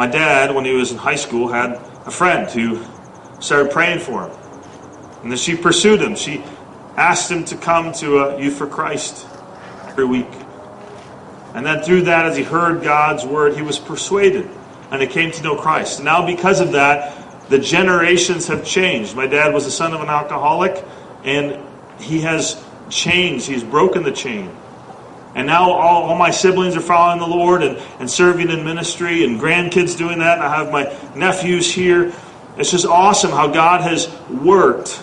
My 0.00 0.06
dad, 0.06 0.54
when 0.54 0.64
he 0.64 0.72
was 0.72 0.92
in 0.92 0.96
high 0.96 1.16
school, 1.16 1.48
had 1.48 1.72
a 2.06 2.10
friend 2.10 2.50
who 2.50 2.82
started 3.38 3.70
praying 3.70 3.98
for 3.98 4.28
him. 4.28 4.38
And 5.20 5.30
then 5.30 5.36
she 5.36 5.54
pursued 5.54 6.00
him. 6.00 6.16
She 6.16 6.42
asked 6.96 7.30
him 7.30 7.44
to 7.44 7.56
come 7.58 7.92
to 8.00 8.20
a 8.20 8.40
Youth 8.40 8.56
for 8.56 8.66
Christ 8.66 9.26
every 9.88 10.06
week. 10.06 10.30
And 11.52 11.66
then 11.66 11.82
through 11.82 12.04
that, 12.04 12.24
as 12.24 12.34
he 12.34 12.42
heard 12.42 12.82
God's 12.82 13.26
word, 13.26 13.54
he 13.54 13.60
was 13.60 13.78
persuaded 13.78 14.48
and 14.90 15.02
he 15.02 15.06
came 15.06 15.32
to 15.32 15.42
know 15.42 15.54
Christ. 15.54 16.02
Now, 16.02 16.24
because 16.24 16.60
of 16.60 16.72
that, 16.72 17.50
the 17.50 17.58
generations 17.58 18.46
have 18.46 18.64
changed. 18.64 19.14
My 19.14 19.26
dad 19.26 19.52
was 19.52 19.66
the 19.66 19.70
son 19.70 19.92
of 19.92 20.00
an 20.00 20.08
alcoholic, 20.08 20.82
and 21.24 21.62
he 22.00 22.22
has 22.22 22.64
changed. 22.88 23.48
He's 23.48 23.62
broken 23.62 24.02
the 24.02 24.12
chain. 24.12 24.50
And 25.34 25.46
now 25.46 25.70
all, 25.70 26.10
all, 26.10 26.16
my 26.16 26.30
siblings 26.30 26.76
are 26.76 26.80
following 26.80 27.20
the 27.20 27.26
Lord 27.26 27.62
and, 27.62 27.76
and 28.00 28.10
serving 28.10 28.50
in 28.50 28.64
ministry, 28.64 29.24
and 29.24 29.38
grandkids 29.38 29.96
doing 29.96 30.18
that. 30.18 30.38
And 30.38 30.46
I 30.46 30.56
have 30.56 30.72
my 30.72 30.84
nephews 31.14 31.72
here. 31.72 32.12
It's 32.56 32.70
just 32.70 32.86
awesome 32.86 33.30
how 33.30 33.48
God 33.48 33.80
has 33.82 34.12
worked 34.28 35.00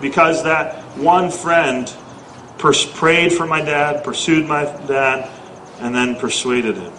because 0.00 0.42
that 0.44 0.82
one 0.96 1.30
friend 1.30 1.92
pers- 2.58 2.84
prayed 2.84 3.32
for 3.32 3.46
my 3.46 3.60
dad, 3.60 4.02
pursued 4.02 4.46
my 4.46 4.64
dad, 4.64 5.30
and 5.78 5.94
then 5.94 6.16
persuaded 6.16 6.76
him. 6.76 6.92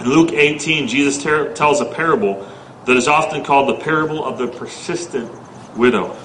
In 0.00 0.08
Luke 0.08 0.32
18, 0.32 0.88
Jesus 0.88 1.22
ter- 1.22 1.52
tells 1.54 1.80
a 1.80 1.84
parable 1.84 2.46
that 2.86 2.96
is 2.96 3.08
often 3.08 3.44
called 3.44 3.68
the 3.68 3.82
parable 3.84 4.24
of 4.24 4.38
the 4.38 4.48
persistent 4.48 5.30
widow. 5.76 6.16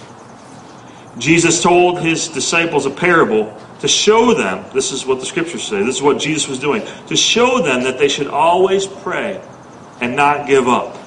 Jesus 1.18 1.62
told 1.62 2.02
his 2.02 2.28
disciples 2.30 2.86
a 2.86 2.90
parable 2.90 3.56
to 3.84 3.90
show 3.90 4.34
them, 4.34 4.64
this 4.74 4.94
is 4.94 5.06
what 5.06 5.20
the 5.20 5.26
scriptures 5.26 5.62
say, 5.62 5.84
this 5.84 5.98
is 5.98 6.02
what 6.02 6.18
Jesus 6.18 6.48
was 6.48 6.58
doing, 6.58 6.82
to 7.08 7.18
show 7.18 7.62
them 7.62 7.84
that 7.84 7.98
they 7.98 8.08
should 8.08 8.28
always 8.28 8.88
pray 8.88 9.42
and 10.00 10.16
not 10.16 10.48
give 10.48 10.70
up. 10.70 10.98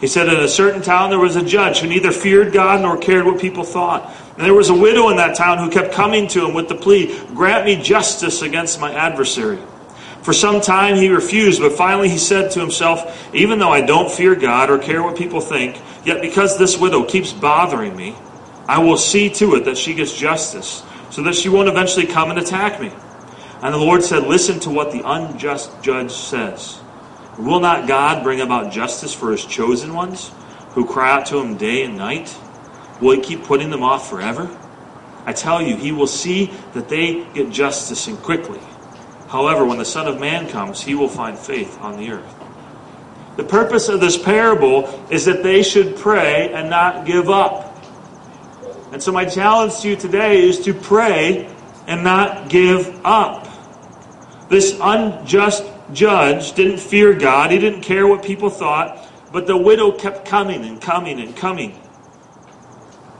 He 0.00 0.06
said, 0.06 0.30
In 0.30 0.40
a 0.40 0.48
certain 0.48 0.80
town 0.80 1.10
there 1.10 1.18
was 1.18 1.36
a 1.36 1.44
judge 1.44 1.80
who 1.80 1.86
neither 1.86 2.12
feared 2.12 2.54
God 2.54 2.80
nor 2.80 2.96
cared 2.96 3.26
what 3.26 3.38
people 3.38 3.62
thought. 3.62 4.10
And 4.38 4.46
there 4.46 4.54
was 4.54 4.70
a 4.70 4.74
widow 4.74 5.10
in 5.10 5.18
that 5.18 5.36
town 5.36 5.58
who 5.58 5.68
kept 5.68 5.92
coming 5.92 6.28
to 6.28 6.46
him 6.46 6.54
with 6.54 6.70
the 6.70 6.76
plea, 6.76 7.20
Grant 7.34 7.66
me 7.66 7.76
justice 7.76 8.40
against 8.40 8.80
my 8.80 8.94
adversary. 8.94 9.58
For 10.22 10.32
some 10.32 10.62
time 10.62 10.96
he 10.96 11.10
refused, 11.10 11.60
but 11.60 11.72
finally 11.72 12.08
he 12.08 12.16
said 12.16 12.52
to 12.52 12.60
himself, 12.60 13.34
Even 13.34 13.58
though 13.58 13.70
I 13.70 13.82
don't 13.82 14.10
fear 14.10 14.34
God 14.34 14.70
or 14.70 14.78
care 14.78 15.02
what 15.02 15.14
people 15.14 15.42
think, 15.42 15.78
yet 16.06 16.22
because 16.22 16.56
this 16.56 16.78
widow 16.78 17.04
keeps 17.04 17.34
bothering 17.34 17.94
me, 17.94 18.16
I 18.66 18.78
will 18.78 18.96
see 18.96 19.28
to 19.34 19.56
it 19.56 19.66
that 19.66 19.76
she 19.76 19.92
gets 19.92 20.16
justice, 20.16 20.84
so 21.10 21.22
that 21.22 21.34
she 21.34 21.48
won't 21.48 21.68
eventually 21.68 22.06
come 22.06 22.30
and 22.30 22.38
attack 22.38 22.80
me. 22.80 22.92
And 23.62 23.74
the 23.74 23.78
Lord 23.78 24.02
said, 24.02 24.24
Listen 24.24 24.58
to 24.60 24.70
what 24.70 24.92
the 24.92 25.02
unjust 25.04 25.82
judge 25.82 26.12
says. 26.12 26.80
Will 27.38 27.60
not 27.60 27.88
God 27.88 28.22
bring 28.22 28.40
about 28.40 28.72
justice 28.72 29.14
for 29.14 29.32
his 29.32 29.44
chosen 29.44 29.94
ones, 29.94 30.30
who 30.70 30.86
cry 30.86 31.12
out 31.12 31.26
to 31.26 31.38
him 31.38 31.56
day 31.56 31.82
and 31.84 31.96
night? 31.96 32.36
Will 33.00 33.16
he 33.16 33.20
keep 33.20 33.44
putting 33.44 33.70
them 33.70 33.82
off 33.82 34.08
forever? 34.08 34.56
I 35.26 35.32
tell 35.32 35.60
you, 35.60 35.76
he 35.76 35.92
will 35.92 36.06
see 36.06 36.52
that 36.72 36.88
they 36.88 37.24
get 37.34 37.50
justice 37.50 38.06
and 38.06 38.18
quickly. 38.18 38.60
However, 39.28 39.64
when 39.64 39.78
the 39.78 39.84
Son 39.84 40.08
of 40.08 40.18
Man 40.18 40.48
comes, 40.48 40.82
he 40.82 40.94
will 40.94 41.08
find 41.08 41.38
faith 41.38 41.78
on 41.80 41.98
the 41.98 42.10
earth. 42.10 42.34
The 43.36 43.44
purpose 43.44 43.88
of 43.88 44.00
this 44.00 44.18
parable 44.18 45.06
is 45.10 45.24
that 45.26 45.42
they 45.42 45.62
should 45.62 45.96
pray 45.96 46.52
and 46.52 46.68
not 46.68 47.06
give 47.06 47.30
up. 47.30 47.69
And 48.92 49.02
so, 49.02 49.12
my 49.12 49.24
challenge 49.24 49.80
to 49.80 49.88
you 49.90 49.96
today 49.96 50.42
is 50.42 50.60
to 50.60 50.74
pray 50.74 51.48
and 51.86 52.02
not 52.02 52.48
give 52.48 53.00
up. 53.04 53.46
This 54.48 54.76
unjust 54.80 55.64
judge 55.92 56.52
didn't 56.54 56.78
fear 56.78 57.14
God, 57.14 57.50
he 57.50 57.58
didn't 57.58 57.82
care 57.82 58.06
what 58.06 58.24
people 58.24 58.50
thought, 58.50 59.08
but 59.32 59.46
the 59.46 59.56
widow 59.56 59.92
kept 59.92 60.26
coming 60.26 60.64
and 60.64 60.80
coming 60.80 61.20
and 61.20 61.36
coming. 61.36 61.78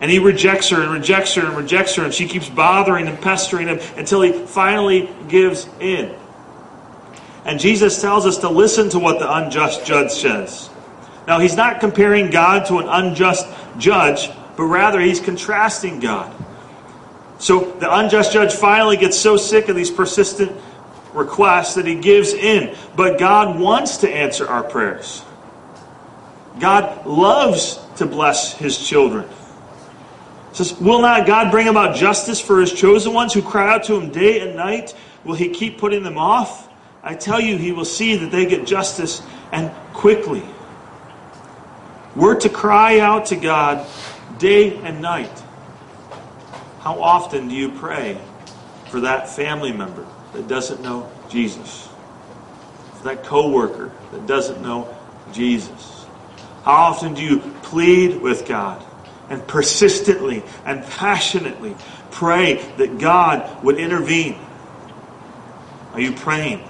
And 0.01 0.11
he 0.11 0.19
rejects 0.19 0.71
her 0.71 0.81
and 0.81 0.91
rejects 0.93 1.35
her 1.35 1.47
and 1.47 1.57
rejects 1.57 1.95
her, 1.97 2.05
and 2.05 2.15
she 2.15 2.27
keeps 2.27 2.49
bothering 2.49 3.07
and 3.07 3.21
pestering 3.21 3.69
him 3.69 3.81
until 3.97 4.23
he 4.23 4.33
finally 4.33 5.11
gives 5.29 5.69
in. 5.79 6.15
And 7.45 7.61
Jesus 7.61 8.01
tells 8.01 8.27
us 8.27 8.39
to 8.39 8.49
listen 8.49 8.91
to 8.91 8.99
what 8.99 9.19
the 9.19 9.33
unjust 9.33 9.85
judge 9.85 10.11
says. 10.11 10.71
Now, 11.27 11.39
he's 11.39 11.57
not 11.57 11.81
comparing 11.81 12.31
God 12.31 12.67
to 12.67 12.79
an 12.79 12.89
unjust 12.89 13.47
judge, 13.79 14.31
but 14.61 14.67
rather 14.67 15.01
he's 15.01 15.21
contrasting 15.21 16.01
God. 16.01 16.37
So 17.39 17.61
the 17.79 17.91
unjust 17.91 18.31
judge 18.31 18.53
finally 18.53 18.99
gets 18.99 19.19
so 19.19 19.39
sick 19.39 19.71
of 19.71 19.75
these 19.75 19.91
persistent 19.91 20.53
requests 21.15 21.77
that 21.77 21.87
he 21.87 21.95
gives 21.95 22.35
in. 22.35 22.77
But 22.95 23.19
God 23.19 23.59
wants 23.59 23.97
to 23.99 24.11
answer 24.11 24.47
our 24.47 24.63
prayers. 24.63 25.25
God 26.59 27.07
loves 27.07 27.81
to 27.97 28.05
bless 28.05 28.53
his 28.53 28.77
children. 28.77 29.25
It 30.51 30.57
says, 30.57 30.79
Will 30.79 31.01
not 31.01 31.27
God 31.27 31.51
bring 31.51 31.69
about 31.69 31.97
justice 31.97 32.39
for 32.39 32.61
his 32.61 32.71
chosen 32.71 33.15
ones 33.15 33.33
who 33.33 33.41
cry 33.41 33.73
out 33.73 33.85
to 33.85 33.95
him 33.95 34.11
day 34.11 34.47
and 34.47 34.57
night? 34.57 34.95
Will 35.25 35.37
he 35.37 35.49
keep 35.49 35.79
putting 35.79 36.03
them 36.03 36.19
off? 36.19 36.69
I 37.03 37.15
tell 37.15 37.41
you, 37.41 37.57
he 37.57 37.73
will 37.73 37.87
see 37.87 38.17
that 38.17 38.31
they 38.31 38.45
get 38.45 38.67
justice 38.67 39.23
and 39.53 39.73
quickly. 39.95 40.43
We're 42.15 42.39
to 42.41 42.51
cry 42.51 42.99
out 42.99 43.25
to 43.27 43.37
God 43.37 43.87
day 44.41 44.77
and 44.79 45.01
night. 45.01 45.43
How 46.81 47.01
often 47.01 47.49
do 47.49 47.55
you 47.55 47.71
pray 47.71 48.19
for 48.89 49.03
that 49.03 49.29
family 49.29 49.71
member 49.71 50.07
that 50.33 50.49
doesn't 50.49 50.83
know 50.83 51.11
Jesus? 51.29 51.89
For 52.95 53.05
that 53.05 53.23
coworker 53.23 53.93
that 54.11 54.27
doesn't 54.27 54.61
know 54.61 54.97
Jesus? 55.33 56.07
How 56.65 56.73
often 56.73 57.15
do 57.15 57.23
you 57.23 57.39
plead 57.63 58.21
with 58.21 58.49
God 58.49 58.85
and 59.29 59.47
persistently 59.47 60.43
and 60.65 60.85
passionately 60.85 61.77
pray 62.11 62.55
that 62.79 62.99
God 62.99 63.63
would 63.63 63.79
intervene? 63.79 64.39
Are 65.93 66.01
you 66.01 66.13
praying 66.13 66.67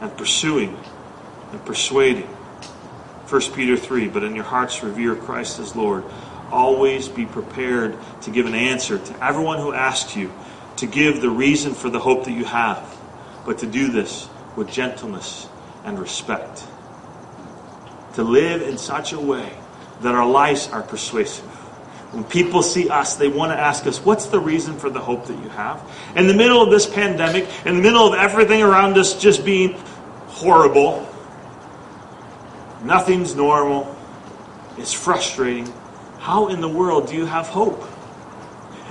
and 0.00 0.16
pursuing 0.16 0.76
and 1.52 1.64
persuading? 1.64 2.28
1 3.28 3.40
Peter 3.52 3.76
3, 3.76 4.08
but 4.08 4.22
in 4.22 4.34
your 4.34 4.44
hearts 4.44 4.82
revere 4.82 5.16
Christ 5.16 5.58
as 5.58 5.74
Lord. 5.74 6.04
Always 6.50 7.08
be 7.08 7.26
prepared 7.26 7.96
to 8.22 8.30
give 8.30 8.46
an 8.46 8.54
answer 8.54 8.98
to 8.98 9.24
everyone 9.24 9.58
who 9.58 9.72
asks 9.72 10.16
you, 10.16 10.32
to 10.76 10.86
give 10.86 11.20
the 11.20 11.30
reason 11.30 11.74
for 11.74 11.88
the 11.90 12.00
hope 12.00 12.24
that 12.24 12.32
you 12.32 12.44
have, 12.44 12.96
but 13.46 13.58
to 13.58 13.66
do 13.66 13.90
this 13.90 14.28
with 14.56 14.70
gentleness 14.70 15.48
and 15.84 15.98
respect. 15.98 16.64
To 18.14 18.22
live 18.22 18.62
in 18.62 18.78
such 18.78 19.12
a 19.12 19.20
way 19.20 19.50
that 20.02 20.14
our 20.14 20.26
lives 20.28 20.68
are 20.68 20.82
persuasive 20.82 21.54
when 22.14 22.22
people 22.22 22.62
see 22.62 22.88
us, 22.88 23.16
they 23.16 23.26
want 23.26 23.50
to 23.50 23.58
ask 23.58 23.86
us, 23.88 23.98
What's 24.04 24.26
the 24.26 24.38
reason 24.38 24.78
for 24.78 24.88
the 24.88 25.00
hope 25.00 25.26
that 25.26 25.36
you 25.42 25.48
have? 25.50 25.82
In 26.14 26.28
the 26.28 26.34
middle 26.34 26.62
of 26.62 26.70
this 26.70 26.86
pandemic, 26.86 27.48
in 27.66 27.76
the 27.76 27.82
middle 27.82 28.06
of 28.06 28.14
everything 28.14 28.62
around 28.62 28.96
us 28.96 29.20
just 29.20 29.44
being 29.44 29.72
horrible, 30.28 31.08
nothing's 32.84 33.34
normal, 33.34 33.96
it's 34.78 34.92
frustrating. 34.92 35.72
How 36.24 36.48
in 36.48 36.62
the 36.62 36.68
world 36.70 37.08
do 37.08 37.16
you 37.16 37.26
have 37.26 37.48
hope? 37.48 37.84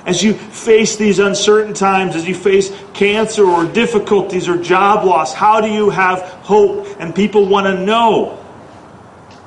As 0.05 0.21
you 0.21 0.35
face 0.35 0.97
these 0.97 1.17
uncertain 1.17 1.73
times, 1.73 2.15
as 2.15 2.27
you 2.27 2.35
face 2.35 2.71
cancer 2.93 3.43
or 3.43 3.65
difficulties 3.65 4.47
or 4.47 4.55
job 4.61 5.03
loss, 5.03 5.33
how 5.33 5.59
do 5.59 5.67
you 5.67 5.89
have 5.89 6.21
hope? 6.43 6.85
And 6.99 7.15
people 7.15 7.47
want 7.47 7.65
to 7.65 7.83
know. 7.83 8.37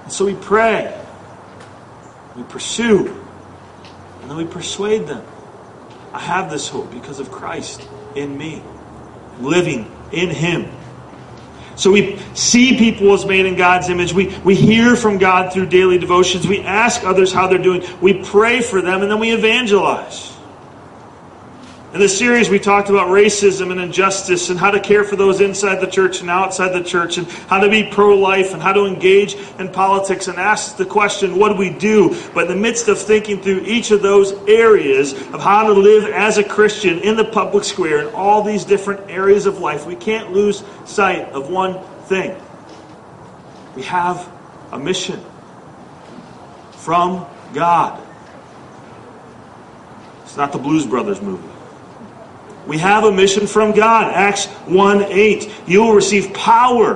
And 0.02 0.12
so 0.12 0.24
we 0.24 0.34
pray, 0.34 1.00
we 2.34 2.42
pursue, 2.42 3.06
and 4.20 4.30
then 4.32 4.36
we 4.36 4.46
persuade 4.46 5.06
them. 5.06 5.24
I 6.12 6.18
have 6.18 6.50
this 6.50 6.68
hope 6.68 6.90
because 6.90 7.20
of 7.20 7.30
Christ 7.30 7.88
in 8.16 8.36
me, 8.36 8.64
living 9.38 9.88
in 10.10 10.30
Him. 10.30 10.75
So 11.76 11.90
we 11.92 12.18
see 12.34 12.76
people 12.78 13.12
as 13.12 13.24
made 13.26 13.46
in 13.46 13.54
God's 13.54 13.88
image. 13.88 14.12
We, 14.12 14.36
we 14.38 14.54
hear 14.54 14.96
from 14.96 15.18
God 15.18 15.52
through 15.52 15.66
daily 15.66 15.98
devotions. 15.98 16.46
We 16.46 16.60
ask 16.60 17.04
others 17.04 17.32
how 17.32 17.48
they're 17.48 17.58
doing. 17.58 17.84
We 18.00 18.22
pray 18.24 18.62
for 18.62 18.80
them, 18.80 19.02
and 19.02 19.10
then 19.10 19.20
we 19.20 19.32
evangelize. 19.32 20.35
In 21.96 22.00
this 22.00 22.18
series, 22.18 22.50
we 22.50 22.58
talked 22.58 22.90
about 22.90 23.08
racism 23.08 23.70
and 23.70 23.80
injustice 23.80 24.50
and 24.50 24.60
how 24.60 24.70
to 24.70 24.78
care 24.78 25.02
for 25.02 25.16
those 25.16 25.40
inside 25.40 25.76
the 25.76 25.86
church 25.86 26.20
and 26.20 26.28
outside 26.28 26.74
the 26.74 26.84
church 26.84 27.16
and 27.16 27.26
how 27.48 27.58
to 27.58 27.70
be 27.70 27.88
pro 27.90 28.14
life 28.18 28.52
and 28.52 28.60
how 28.60 28.74
to 28.74 28.84
engage 28.84 29.34
in 29.58 29.70
politics 29.70 30.28
and 30.28 30.36
ask 30.36 30.76
the 30.76 30.84
question, 30.84 31.38
what 31.38 31.48
do 31.48 31.54
we 31.54 31.70
do? 31.70 32.14
But 32.34 32.42
in 32.42 32.48
the 32.48 32.56
midst 32.56 32.88
of 32.88 32.98
thinking 32.98 33.40
through 33.40 33.60
each 33.60 33.92
of 33.92 34.02
those 34.02 34.32
areas 34.46 35.14
of 35.32 35.40
how 35.40 35.68
to 35.68 35.72
live 35.72 36.04
as 36.12 36.36
a 36.36 36.44
Christian 36.44 36.98
in 36.98 37.16
the 37.16 37.24
public 37.24 37.64
square 37.64 38.06
in 38.06 38.14
all 38.14 38.42
these 38.42 38.66
different 38.66 39.08
areas 39.08 39.46
of 39.46 39.60
life, 39.60 39.86
we 39.86 39.96
can't 39.96 40.34
lose 40.34 40.64
sight 40.84 41.30
of 41.30 41.48
one 41.48 41.82
thing. 42.08 42.38
We 43.74 43.84
have 43.84 44.30
a 44.70 44.78
mission 44.78 45.24
from 46.72 47.24
God. 47.54 48.06
It's 50.24 50.36
not 50.36 50.52
the 50.52 50.58
Blues 50.58 50.84
Brothers 50.84 51.22
movie. 51.22 51.55
We 52.66 52.78
have 52.78 53.04
a 53.04 53.12
mission 53.12 53.46
from 53.46 53.72
God. 53.72 54.12
Acts 54.12 54.46
1 54.46 55.02
8. 55.02 55.54
You 55.66 55.82
will 55.82 55.94
receive 55.94 56.34
power 56.34 56.94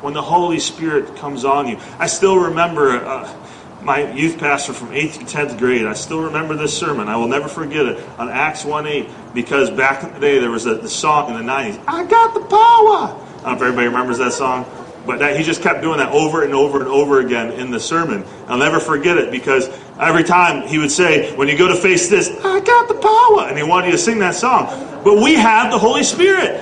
when 0.00 0.14
the 0.14 0.22
Holy 0.22 0.60
Spirit 0.60 1.16
comes 1.16 1.44
on 1.44 1.66
you. 1.66 1.78
I 1.98 2.06
still 2.06 2.38
remember 2.38 2.90
uh, 3.04 3.34
my 3.82 4.12
youth 4.12 4.38
pastor 4.38 4.72
from 4.72 4.88
8th 4.88 5.18
to 5.18 5.24
10th 5.24 5.58
grade. 5.58 5.86
I 5.86 5.94
still 5.94 6.20
remember 6.20 6.54
this 6.54 6.76
sermon. 6.76 7.08
I 7.08 7.16
will 7.16 7.28
never 7.28 7.48
forget 7.48 7.86
it 7.86 8.04
on 8.18 8.28
Acts 8.28 8.64
1 8.64 8.86
8 8.86 9.08
because 9.34 9.70
back 9.70 10.04
in 10.04 10.12
the 10.12 10.20
day 10.20 10.38
there 10.38 10.50
was 10.50 10.66
a 10.66 10.76
the 10.76 10.88
song 10.88 11.30
in 11.30 11.46
the 11.46 11.52
90s, 11.52 11.82
I 11.88 12.04
got 12.04 12.34
the 12.34 12.40
power. 12.40 12.48
I 12.48 13.10
don't 13.10 13.44
know 13.44 13.52
if 13.52 13.62
everybody 13.62 13.86
remembers 13.86 14.18
that 14.18 14.32
song. 14.32 14.64
But 15.06 15.20
that, 15.20 15.36
he 15.36 15.44
just 15.44 15.62
kept 15.62 15.82
doing 15.82 15.98
that 15.98 16.10
over 16.10 16.42
and 16.42 16.52
over 16.52 16.80
and 16.80 16.88
over 16.88 17.20
again 17.20 17.52
in 17.52 17.70
the 17.70 17.78
sermon. 17.78 18.24
I'll 18.48 18.58
never 18.58 18.80
forget 18.80 19.16
it 19.16 19.30
because 19.30 19.68
every 20.00 20.24
time 20.24 20.66
he 20.66 20.78
would 20.78 20.90
say, 20.90 21.34
when 21.36 21.46
you 21.48 21.56
go 21.56 21.68
to 21.68 21.76
face 21.76 22.08
this, 22.08 22.28
I 22.28 22.60
got 22.60 22.88
the 22.88 22.94
power. 22.94 23.48
And 23.48 23.56
he 23.56 23.62
wanted 23.62 23.86
you 23.86 23.92
to 23.92 23.98
sing 23.98 24.18
that 24.18 24.34
song. 24.34 24.66
But 25.04 25.22
we 25.22 25.34
have 25.36 25.70
the 25.70 25.78
Holy 25.78 26.02
Spirit. 26.02 26.60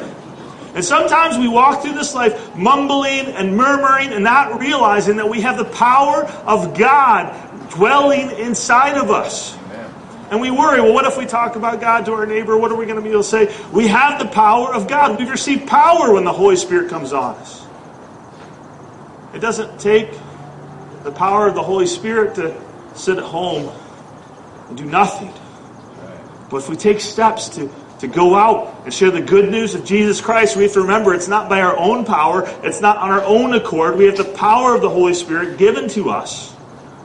And 0.74 0.84
sometimes 0.84 1.38
we 1.38 1.48
walk 1.48 1.82
through 1.82 1.94
this 1.94 2.14
life 2.14 2.54
mumbling 2.56 3.26
and 3.28 3.56
murmuring 3.56 4.12
and 4.12 4.24
not 4.24 4.60
realizing 4.60 5.16
that 5.16 5.28
we 5.28 5.40
have 5.40 5.56
the 5.56 5.64
power 5.64 6.24
of 6.44 6.76
God 6.76 7.70
dwelling 7.70 8.30
inside 8.32 8.98
of 8.98 9.10
us. 9.10 9.56
And 10.30 10.40
we 10.40 10.50
worry, 10.50 10.80
well, 10.80 10.92
what 10.92 11.04
if 11.04 11.16
we 11.16 11.26
talk 11.26 11.54
about 11.54 11.80
God 11.80 12.06
to 12.06 12.12
our 12.12 12.26
neighbor? 12.26 12.58
What 12.58 12.72
are 12.72 12.76
we 12.76 12.86
going 12.86 12.96
to 12.96 13.02
be 13.02 13.10
able 13.10 13.22
to 13.22 13.28
say? 13.28 13.54
We 13.72 13.86
have 13.88 14.18
the 14.18 14.26
power 14.26 14.74
of 14.74 14.88
God. 14.88 15.18
We've 15.18 15.30
received 15.30 15.68
power 15.68 16.12
when 16.12 16.24
the 16.24 16.32
Holy 16.32 16.56
Spirit 16.56 16.90
comes 16.90 17.12
on 17.12 17.36
us. 17.36 17.63
It 19.34 19.40
doesn't 19.40 19.80
take 19.80 20.10
the 21.02 21.12
power 21.12 21.48
of 21.48 21.54
the 21.54 21.62
Holy 21.62 21.86
Spirit 21.86 22.36
to 22.36 22.60
sit 22.94 23.18
at 23.18 23.24
home 23.24 23.70
and 24.68 24.76
do 24.76 24.84
nothing. 24.84 25.32
But 26.50 26.58
if 26.58 26.68
we 26.68 26.76
take 26.76 27.00
steps 27.00 27.48
to, 27.50 27.68
to 27.98 28.06
go 28.06 28.36
out 28.36 28.82
and 28.84 28.94
share 28.94 29.10
the 29.10 29.20
good 29.20 29.50
news 29.50 29.74
of 29.74 29.84
Jesus 29.84 30.20
Christ, 30.20 30.56
we 30.56 30.62
have 30.62 30.72
to 30.74 30.82
remember 30.82 31.14
it's 31.14 31.28
not 31.28 31.48
by 31.48 31.62
our 31.62 31.76
own 31.76 32.04
power, 32.04 32.44
it's 32.62 32.80
not 32.80 32.96
on 32.98 33.10
our 33.10 33.24
own 33.24 33.54
accord. 33.54 33.96
We 33.96 34.04
have 34.04 34.16
the 34.16 34.24
power 34.24 34.74
of 34.74 34.82
the 34.82 34.90
Holy 34.90 35.14
Spirit 35.14 35.58
given 35.58 35.88
to 35.90 36.10
us 36.10 36.54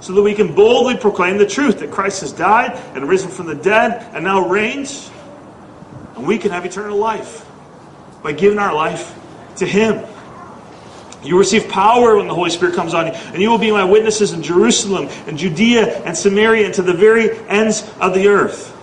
so 0.02 0.14
that 0.14 0.22
we 0.22 0.34
can 0.34 0.54
boldly 0.54 0.98
proclaim 0.98 1.38
the 1.38 1.48
truth 1.48 1.80
that 1.80 1.92
Christ 1.92 2.22
has 2.22 2.32
died 2.32 2.72
and 2.96 3.08
risen 3.10 3.30
from 3.30 3.48
the 3.48 3.56
dead 3.56 4.08
and 4.14 4.24
now 4.24 4.48
reigns. 4.48 5.10
And 6.16 6.28
we 6.28 6.38
can 6.38 6.52
have 6.52 6.66
eternal 6.66 6.98
life 6.98 7.46
by 8.24 8.34
giving 8.34 8.60
our 8.60 8.74
life 8.74 9.18
to 9.58 9.66
Him. 9.66 10.06
You 11.24 11.38
receive 11.38 11.68
power 11.68 12.16
when 12.16 12.28
the 12.28 12.34
Holy 12.34 12.50
Spirit 12.50 12.76
comes 12.76 12.94
on 12.94 13.08
you, 13.08 13.14
and 13.14 13.42
you 13.42 13.50
will 13.50 13.58
be 13.58 13.72
my 13.72 13.84
witnesses 13.84 14.32
in 14.32 14.42
Jerusalem 14.42 15.08
and 15.28 15.38
Judea 15.38 16.04
and 16.04 16.18
Samaria 16.18 16.66
and 16.66 16.74
to 16.76 16.82
the 16.82 16.94
very 16.94 17.38
ends 17.48 17.90
of 18.00 18.14
the 18.14 18.28
earth. 18.30 18.76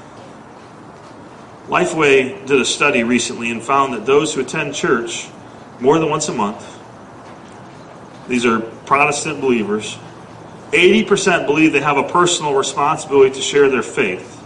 Lifeway 1.69 2.47
did 2.47 2.61
a 2.61 2.65
study 2.65 3.03
recently 3.03 3.51
and 3.51 3.63
found 3.63 3.95
that 3.95 4.07
those 4.07 4.35
who 4.35 4.41
attend 4.41 4.75
church 4.75 5.29
more 5.81 5.99
than 5.99 6.11
once 6.11 6.29
a 6.29 6.33
month, 6.33 6.79
these 8.29 8.45
are 8.45 8.61
Protestant 8.61 9.41
believers, 9.41 9.99
80% 10.73 11.47
believe 11.47 11.73
they 11.73 11.81
have 11.81 11.97
a 11.97 12.09
personal 12.09 12.55
responsibility 12.55 13.35
to 13.35 13.41
share 13.41 13.69
their 13.69 13.83
faith, 13.83 14.45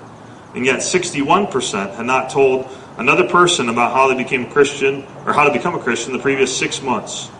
and 0.54 0.64
yet 0.64 0.78
61% 0.78 1.96
had 1.96 2.06
not 2.06 2.30
told 2.30 2.70
another 2.98 3.28
person 3.28 3.68
about 3.68 3.92
how 3.92 4.08
they 4.08 4.14
became 4.14 4.44
a 4.44 4.50
Christian 4.50 5.04
or 5.26 5.32
how 5.32 5.44
to 5.44 5.52
become 5.52 5.74
a 5.74 5.78
Christian 5.78 6.12
the 6.12 6.18
previous 6.18 6.56
six 6.56 6.80
months. 6.82 7.30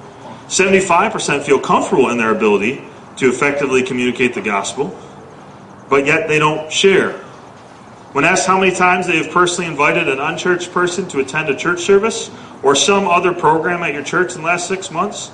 75% 0.51 1.45
feel 1.45 1.61
comfortable 1.61 2.11
in 2.11 2.19
their 2.19 2.35
ability 2.35 2.83
to 3.19 3.29
effectively 3.29 3.85
communicate 3.85 4.35
the 4.35 4.41
gospel, 4.41 4.99
but 5.89 6.05
yet 6.05 6.27
they 6.27 6.41
don't 6.41 6.73
share. 6.73 7.13
When 8.13 8.25
asked 8.25 8.49
how 8.49 8.59
many 8.59 8.75
times 8.75 9.07
they 9.07 9.19
have 9.19 9.31
personally 9.33 9.71
invited 9.71 10.09
an 10.09 10.19
unchurched 10.19 10.73
person 10.73 11.07
to 11.11 11.21
attend 11.21 11.49
a 11.51 11.57
church 11.57 11.83
service 11.83 12.33
or 12.65 12.75
some 12.75 13.07
other 13.07 13.33
program 13.33 13.85
at 13.85 13.95
your 13.95 14.03
church 14.03 14.35
in 14.35 14.41
the 14.41 14.47
last 14.49 14.67
six 14.67 14.91
months, 14.91 15.31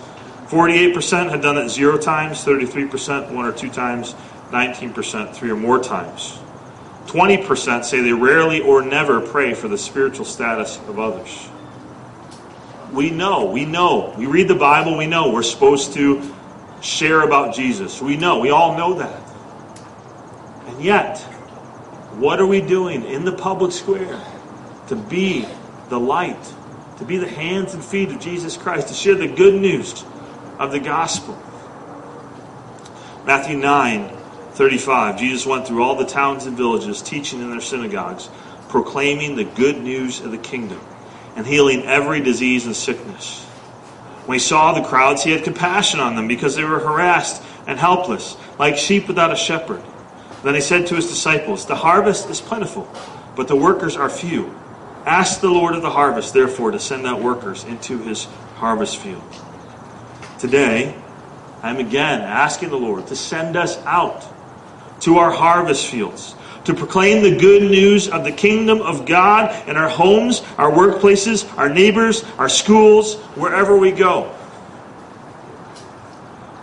48% 0.49 1.31
had 1.31 1.41
done 1.41 1.57
it 1.57 1.71
zero 1.71 1.97
times, 1.97 2.45
33% 2.45 3.33
one 3.33 3.47
or 3.47 3.53
two 3.53 3.71
times, 3.71 4.15
19% 4.51 5.35
three 5.35 5.51
or 5.51 5.57
more 5.57 5.83
times. 5.83 6.39
20% 7.07 7.85
say 7.85 8.03
they 8.03 8.13
rarely 8.13 8.61
or 8.61 8.83
never 8.83 9.23
pray 9.23 9.55
for 9.55 9.69
the 9.69 9.79
spiritual 9.79 10.27
status 10.27 10.77
of 10.89 10.99
others. 10.99 11.49
We 12.93 13.11
know, 13.11 13.47
we 13.47 13.65
know. 13.65 14.15
We 14.17 14.27
read 14.27 14.49
the 14.49 14.55
Bible, 14.55 14.97
we 14.97 15.07
know 15.07 15.31
we're 15.31 15.43
supposed 15.43 15.95
to 15.95 16.23
share 16.81 17.23
about 17.23 17.55
Jesus. 17.55 18.01
We 18.01 18.17
know, 18.17 18.39
we 18.39 18.51
all 18.51 18.77
know 18.77 18.95
that. 18.95 19.23
And 20.69 20.83
yet, 20.83 21.19
what 22.19 22.41
are 22.41 22.47
we 22.47 22.61
doing 22.61 23.05
in 23.05 23.25
the 23.25 23.33
public 23.33 23.73
square 23.73 24.21
to 24.89 24.97
be 24.97 25.47
the 25.89 25.99
light, 25.99 26.55
to 26.99 27.05
be 27.05 27.17
the 27.17 27.29
hands 27.29 27.75
and 27.75 27.85
feet 27.85 28.11
of 28.11 28.21
Jesus 28.21 28.57
Christ, 28.57 28.89
to 28.89 28.95
share 28.95 29.15
the 29.15 29.29
good 29.29 29.55
news 29.61 30.05
of 30.59 30.73
the 30.73 30.81
gospel. 30.81 31.41
Matthew 33.27 33.57
9 33.57 34.13
35. 34.53 35.19
Jesus 35.19 35.45
went 35.45 35.67
through 35.67 35.83
all 35.83 35.97
the 35.97 36.07
towns 36.07 36.47
and 36.47 36.57
villages, 36.57 37.03
teaching 37.03 37.43
in 37.43 37.51
their 37.51 37.61
synagogues, 37.61 38.31
proclaiming 38.71 39.37
the 39.37 39.45
good 39.45 39.83
news 39.83 40.21
of 40.21 40.31
the 40.31 40.39
kingdom, 40.39 40.81
and 41.37 41.47
healing 41.47 41.85
every 41.85 42.21
disease 42.21 42.67
and 42.67 42.75
sickness. 42.75 43.45
When 44.25 44.37
he 44.37 44.41
saw 44.41 44.73
the 44.73 44.83
crowds, 44.83 45.23
he 45.23 45.31
had 45.31 45.45
compassion 45.45 46.01
on 46.01 46.17
them 46.17 46.27
because 46.27 46.57
they 46.57 46.65
were 46.65 46.81
harassed 46.81 47.43
and 47.67 47.79
helpless, 47.79 48.37
like 48.59 48.77
sheep 48.77 49.07
without 49.07 49.31
a 49.31 49.37
shepherd. 49.37 49.83
Then 50.43 50.55
he 50.55 50.61
said 50.61 50.87
to 50.89 50.97
his 50.97 51.07
disciples, 51.07 51.67
The 51.67 51.77
harvest 51.77 52.29
is 52.29 52.41
plentiful, 52.41 52.91
but 53.37 53.47
the 53.47 53.57
workers 53.57 53.97
are 53.97 54.09
few. 54.09 54.53
Ask 55.05 55.41
the 55.41 55.51
Lord 55.51 55.77
of 55.77 55.83
the 55.83 55.91
harvest, 55.91 56.35
therefore, 56.35 56.73
to 56.73 56.81
send 56.81 57.07
out 57.07 57.23
workers 57.23 57.63
into 57.65 57.99
his 57.99 58.25
harvest 58.57 58.97
field. 58.97 59.23
Today, 60.39 60.97
I'm 61.63 61.79
again 61.79 62.21
asking 62.21 62.71
the 62.71 62.79
Lord 62.79 63.07
to 63.09 63.17
send 63.17 63.57
us 63.57 63.79
out 63.85 64.25
to 65.03 65.19
our 65.19 65.31
harvest 65.31 65.87
fields 65.87 66.35
to 66.67 66.75
proclaim 66.75 67.23
the 67.23 67.37
good 67.37 67.63
news 67.63 68.09
of 68.09 68.25
the 68.25 68.33
kingdom 68.33 68.83
of 68.83 69.07
God 69.07 69.69
in 69.69 69.77
our 69.77 69.89
homes, 69.89 70.43
our 70.59 70.71
workplaces, 70.71 71.47
our 71.57 71.69
neighbors, 71.69 72.25
our 72.39 72.49
schools, 72.49 73.15
wherever 73.37 73.77
we 73.77 73.93
go. 73.93 74.33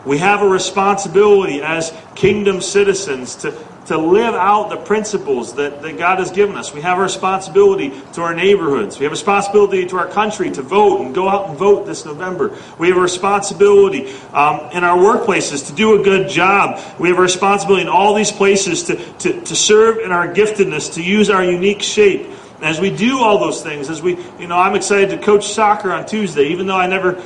We 0.05 0.17
have 0.17 0.41
a 0.41 0.47
responsibility 0.47 1.61
as 1.61 1.93
kingdom 2.15 2.59
citizens 2.59 3.35
to 3.37 3.51
to 3.87 3.97
live 3.97 4.33
out 4.33 4.69
the 4.69 4.77
principles 4.77 5.55
that, 5.55 5.81
that 5.81 5.97
God 5.97 6.19
has 6.19 6.31
given 6.31 6.55
us. 6.55 6.73
We 6.73 6.81
have 6.81 6.99
a 6.99 7.01
responsibility 7.01 7.91
to 8.13 8.21
our 8.21 8.33
neighborhoods. 8.33 8.97
We 8.97 9.03
have 9.03 9.11
a 9.11 9.15
responsibility 9.15 9.85
to 9.87 9.97
our 9.97 10.07
country 10.07 10.49
to 10.51 10.61
vote 10.61 11.01
and 11.01 11.13
go 11.13 11.27
out 11.27 11.49
and 11.49 11.57
vote 11.57 11.85
this 11.85 12.05
November. 12.05 12.57
We 12.79 12.87
have 12.87 12.97
a 12.97 13.01
responsibility 13.01 14.13
um, 14.31 14.69
in 14.71 14.83
our 14.83 14.97
workplaces 14.97 15.67
to 15.67 15.73
do 15.73 15.99
a 15.99 16.03
good 16.03 16.29
job. 16.29 16.79
We 16.99 17.09
have 17.09 17.17
a 17.17 17.21
responsibility 17.21 17.83
in 17.83 17.89
all 17.89 18.13
these 18.13 18.31
places 18.31 18.83
to, 18.83 18.95
to, 18.95 19.41
to 19.41 19.55
serve 19.55 19.97
in 19.97 20.11
our 20.11 20.33
giftedness, 20.33 20.93
to 20.93 21.03
use 21.03 21.29
our 21.29 21.43
unique 21.43 21.81
shape. 21.81 22.29
As 22.61 22.79
we 22.79 22.95
do 22.95 23.19
all 23.19 23.39
those 23.39 23.61
things, 23.61 23.89
as 23.89 24.01
we, 24.01 24.17
you 24.39 24.47
know, 24.47 24.57
I'm 24.57 24.75
excited 24.75 25.09
to 25.09 25.17
coach 25.17 25.47
soccer 25.47 25.91
on 25.91 26.05
Tuesday, 26.05 26.45
even 26.45 26.65
though 26.65 26.77
I 26.77 26.87
never 26.87 27.21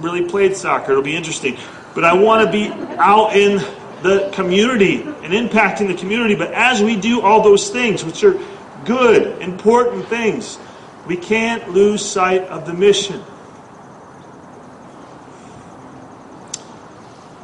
really 0.00 0.28
played 0.28 0.54
soccer. 0.54 0.92
It'll 0.92 1.02
be 1.02 1.16
interesting. 1.16 1.56
But 1.94 2.04
I 2.04 2.12
want 2.12 2.44
to 2.44 2.52
be 2.52 2.68
out 2.98 3.34
in 3.34 3.64
the 4.02 4.30
community 4.34 5.02
and 5.02 5.32
impacting 5.32 5.86
the 5.86 5.94
community. 5.94 6.34
But 6.34 6.52
as 6.52 6.82
we 6.82 6.96
do 6.96 7.20
all 7.20 7.42
those 7.42 7.70
things, 7.70 8.04
which 8.04 8.24
are 8.24 8.38
good, 8.84 9.40
important 9.40 10.08
things, 10.08 10.58
we 11.06 11.16
can't 11.16 11.70
lose 11.70 12.04
sight 12.04 12.42
of 12.42 12.66
the 12.66 12.72
mission. 12.72 13.22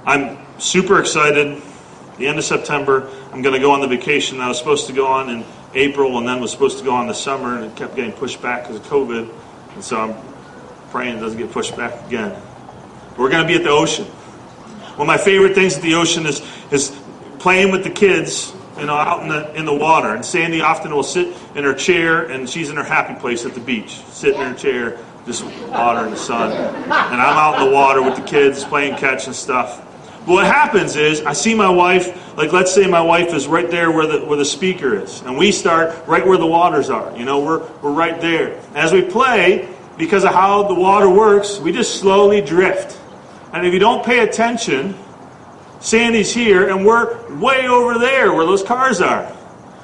I'm 0.05 0.39
super 0.59 1.01
excited. 1.01 1.63
The 2.17 2.27
end 2.27 2.39
of 2.39 2.45
September, 2.45 3.09
I'm 3.33 3.43
going 3.43 3.55
to 3.55 3.61
go 3.61 3.73
on 3.73 3.81
the 3.81 3.87
vacation 3.87 4.39
that 4.39 4.45
I 4.45 4.49
was 4.49 4.59
supposed 4.59 4.87
to 4.89 4.93
go 4.93 5.07
on 5.07 5.31
in 5.31 5.45
April 5.75 6.19
and 6.19 6.27
then 6.27 6.41
was 6.41 6.51
supposed 6.51 6.79
to 6.79 6.85
go 6.85 6.93
on 6.93 7.07
the 7.07 7.15
summer, 7.15 7.57
and 7.57 7.67
it 7.67 7.77
kept 7.77 7.95
getting 7.95 8.13
pushed 8.13 8.41
back 8.43 8.63
because 8.63 8.77
of 8.77 8.87
COVID. 8.87 9.33
And 9.75 9.85
so 9.85 10.01
I'm 10.01 10.17
praying 10.91 11.19
it 11.19 11.21
doesn't 11.21 11.39
get 11.39 11.53
pushed 11.53 11.77
back 11.77 12.07
again. 12.07 12.41
We're 13.17 13.29
going 13.29 13.43
to 13.43 13.49
be 13.49 13.55
at 13.55 13.63
the 13.63 13.71
ocean. 13.71 14.07
One 14.99 15.09
of 15.09 15.17
my 15.17 15.17
favorite 15.17 15.55
things 15.55 15.77
at 15.77 15.83
the 15.83 15.95
ocean 15.95 16.27
is 16.27 16.43
is 16.73 16.91
playing 17.39 17.71
with 17.71 17.85
the 17.85 17.91
kids, 17.91 18.53
you 18.77 18.87
know, 18.87 18.97
out 18.97 19.23
in 19.23 19.29
the 19.29 19.55
in 19.55 19.65
the 19.65 19.73
water. 19.73 20.13
And 20.13 20.25
Sandy 20.25 20.61
often 20.61 20.93
will 20.93 21.05
sit 21.05 21.37
in 21.55 21.63
her 21.63 21.73
chair, 21.73 22.25
and 22.25 22.51
she's 22.51 22.69
in 22.69 22.75
her 22.75 22.83
happy 22.83 23.15
place 23.15 23.45
at 23.47 23.55
the 23.55 23.61
beach, 23.61 24.01
sitting 24.11 24.41
in 24.41 24.49
her 24.49 24.59
chair, 24.59 24.99
just 25.25 25.45
water 25.69 26.05
in 26.05 26.11
the 26.11 26.17
sun. 26.17 26.51
And 26.51 26.91
I'm 26.91 27.37
out 27.37 27.61
in 27.61 27.69
the 27.69 27.73
water 27.73 28.03
with 28.03 28.17
the 28.17 28.23
kids 28.23 28.65
playing 28.65 28.97
catch 28.97 29.29
and 29.29 29.37
stuff. 29.37 29.85
But 30.27 30.33
what 30.33 30.47
happens 30.47 30.97
is 30.97 31.23
I 31.23 31.33
see 31.33 31.55
my 31.55 31.71
wife, 31.71 32.37
like 32.37 32.53
let's 32.53 32.75
say 32.75 32.89
my 32.89 33.01
wife 33.01 33.33
is 33.33 33.47
right 33.47 33.71
there 33.71 33.93
where 33.93 34.09
the 34.09 34.25
where 34.25 34.37
the 34.37 34.45
speaker 34.45 34.97
is, 35.01 35.23
and 35.23 35.39
we 35.39 35.53
start 35.53 36.09
right 36.09 36.27
where 36.27 36.39
the 36.39 36.47
waters 36.47 36.91
are. 36.91 37.17
You 37.17 37.25
know, 37.25 37.39
we're 37.39 37.65
we're 37.83 37.93
right 37.93 38.21
there. 38.21 38.61
As 38.75 38.93
we 38.93 39.03
play, 39.03 39.69
because 39.97 40.25
of 40.25 40.33
how 40.33 40.65
the 40.65 40.75
water 40.75 41.09
works, 41.09 41.61
we 41.61 41.71
just 41.71 42.01
slowly 42.01 42.41
drift. 42.41 42.99
And 43.53 43.67
if 43.67 43.73
you 43.73 43.79
don't 43.79 44.05
pay 44.05 44.21
attention, 44.21 44.95
Sandy's 45.81 46.33
here 46.33 46.69
and 46.69 46.85
we're 46.85 47.39
way 47.39 47.67
over 47.69 47.99
there 47.99 48.33
where 48.33 48.45
those 48.45 48.63
cars 48.63 49.01
are. 49.01 49.35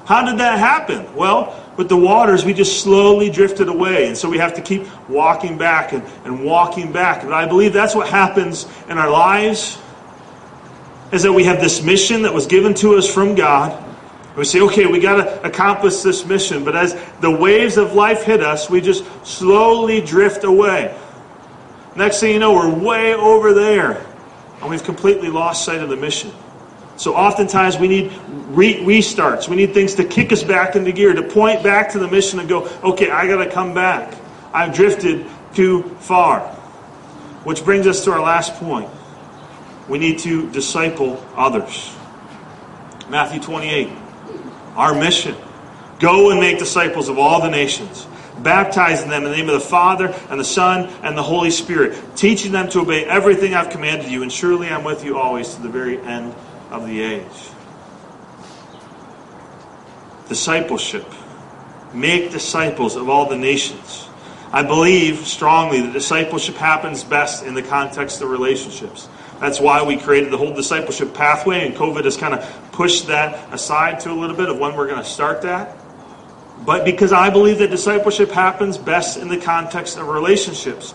How 0.06 0.24
did 0.24 0.38
that 0.38 0.58
happen? 0.58 1.14
Well, 1.14 1.60
with 1.76 1.88
the 1.88 1.96
waters, 1.96 2.44
we 2.44 2.52
just 2.52 2.82
slowly 2.82 3.30
drifted 3.30 3.68
away. 3.68 4.06
And 4.06 4.16
so 4.16 4.28
we 4.28 4.38
have 4.38 4.54
to 4.54 4.62
keep 4.62 4.86
walking 5.08 5.56
back 5.56 5.92
and, 5.92 6.04
and 6.24 6.44
walking 6.44 6.92
back. 6.92 7.24
And 7.24 7.34
I 7.34 7.46
believe 7.46 7.72
that's 7.72 7.94
what 7.94 8.08
happens 8.08 8.66
in 8.88 8.98
our 8.98 9.10
lives 9.10 9.78
is 11.12 11.22
that 11.22 11.32
we 11.32 11.44
have 11.44 11.60
this 11.60 11.82
mission 11.82 12.22
that 12.22 12.34
was 12.34 12.46
given 12.46 12.74
to 12.74 12.96
us 12.96 13.12
from 13.12 13.34
God. 13.34 13.80
We 14.36 14.44
say, 14.44 14.60
okay, 14.62 14.86
we 14.86 14.98
got 14.98 15.16
to 15.16 15.46
accomplish 15.46 16.00
this 16.00 16.26
mission. 16.26 16.64
But 16.64 16.74
as 16.74 17.00
the 17.20 17.30
waves 17.30 17.76
of 17.76 17.94
life 17.94 18.24
hit 18.24 18.42
us, 18.42 18.68
we 18.68 18.80
just 18.80 19.04
slowly 19.24 20.00
drift 20.00 20.42
away. 20.42 20.96
Next 21.96 22.20
thing 22.20 22.32
you 22.32 22.38
know, 22.38 22.52
we're 22.52 22.74
way 22.74 23.14
over 23.14 23.52
there. 23.52 24.04
And 24.60 24.70
we've 24.70 24.82
completely 24.82 25.28
lost 25.28 25.64
sight 25.64 25.80
of 25.80 25.88
the 25.88 25.96
mission. 25.96 26.32
So 26.96 27.14
oftentimes 27.14 27.76
we 27.76 27.88
need 27.88 28.12
re- 28.48 28.76
restarts. 28.76 29.48
We 29.48 29.56
need 29.56 29.74
things 29.74 29.94
to 29.96 30.04
kick 30.04 30.32
us 30.32 30.42
back 30.42 30.76
into 30.76 30.92
gear, 30.92 31.12
to 31.12 31.22
point 31.22 31.62
back 31.62 31.90
to 31.92 31.98
the 31.98 32.08
mission 32.08 32.38
and 32.38 32.48
go, 32.48 32.68
okay, 32.82 33.10
I 33.10 33.26
got 33.26 33.44
to 33.44 33.50
come 33.50 33.74
back. 33.74 34.14
I've 34.52 34.74
drifted 34.74 35.26
too 35.54 35.82
far. 36.00 36.40
Which 37.44 37.64
brings 37.64 37.86
us 37.86 38.04
to 38.04 38.12
our 38.12 38.20
last 38.20 38.54
point. 38.54 38.90
We 39.88 39.98
need 39.98 40.20
to 40.20 40.50
disciple 40.50 41.24
others. 41.36 41.94
Matthew 43.08 43.40
28. 43.40 43.90
Our 44.76 44.94
mission 44.94 45.36
Go 46.04 46.30
and 46.30 46.40
make 46.40 46.58
disciples 46.58 47.08
of 47.08 47.18
all 47.18 47.40
the 47.40 47.50
nations, 47.50 48.06
baptizing 48.38 49.08
them 49.08 49.24
in 49.24 49.30
the 49.30 49.36
name 49.36 49.48
of 49.48 49.54
the 49.54 49.60
Father 49.60 50.14
and 50.28 50.38
the 50.38 50.44
Son 50.44 50.88
and 51.02 51.16
the 51.16 51.22
Holy 51.22 51.50
Spirit, 51.50 51.98
teaching 52.16 52.52
them 52.52 52.68
to 52.70 52.80
obey 52.80 53.04
everything 53.04 53.54
I've 53.54 53.70
commanded 53.70 54.10
you, 54.10 54.22
and 54.22 54.32
surely 54.32 54.68
I'm 54.68 54.84
with 54.84 55.04
you 55.04 55.18
always 55.18 55.54
to 55.54 55.62
the 55.62 55.68
very 55.68 55.98
end 56.00 56.34
of 56.70 56.86
the 56.86 57.00
age. 57.00 57.50
Discipleship. 60.28 61.06
Make 61.92 62.32
disciples 62.32 62.96
of 62.96 63.08
all 63.08 63.28
the 63.28 63.36
nations. 63.36 64.08
I 64.52 64.62
believe 64.62 65.26
strongly 65.26 65.80
that 65.80 65.92
discipleship 65.92 66.56
happens 66.56 67.04
best 67.04 67.44
in 67.44 67.54
the 67.54 67.62
context 67.62 68.20
of 68.20 68.30
relationships. 68.30 69.08
That's 69.40 69.60
why 69.60 69.82
we 69.82 69.96
created 69.96 70.32
the 70.32 70.38
whole 70.38 70.54
discipleship 70.54 71.12
pathway, 71.12 71.66
and 71.66 71.74
COVID 71.74 72.04
has 72.04 72.16
kind 72.16 72.34
of 72.34 72.72
pushed 72.72 73.08
that 73.08 73.52
aside 73.52 74.00
to 74.00 74.10
a 74.10 74.14
little 74.14 74.36
bit 74.36 74.48
of 74.48 74.58
when 74.58 74.74
we're 74.76 74.86
going 74.86 75.02
to 75.02 75.08
start 75.08 75.42
that. 75.42 75.76
But 76.64 76.84
because 76.84 77.12
I 77.12 77.30
believe 77.30 77.58
that 77.58 77.70
discipleship 77.70 78.30
happens 78.30 78.78
best 78.78 79.18
in 79.18 79.28
the 79.28 79.36
context 79.36 79.98
of 79.98 80.08
relationships. 80.08 80.94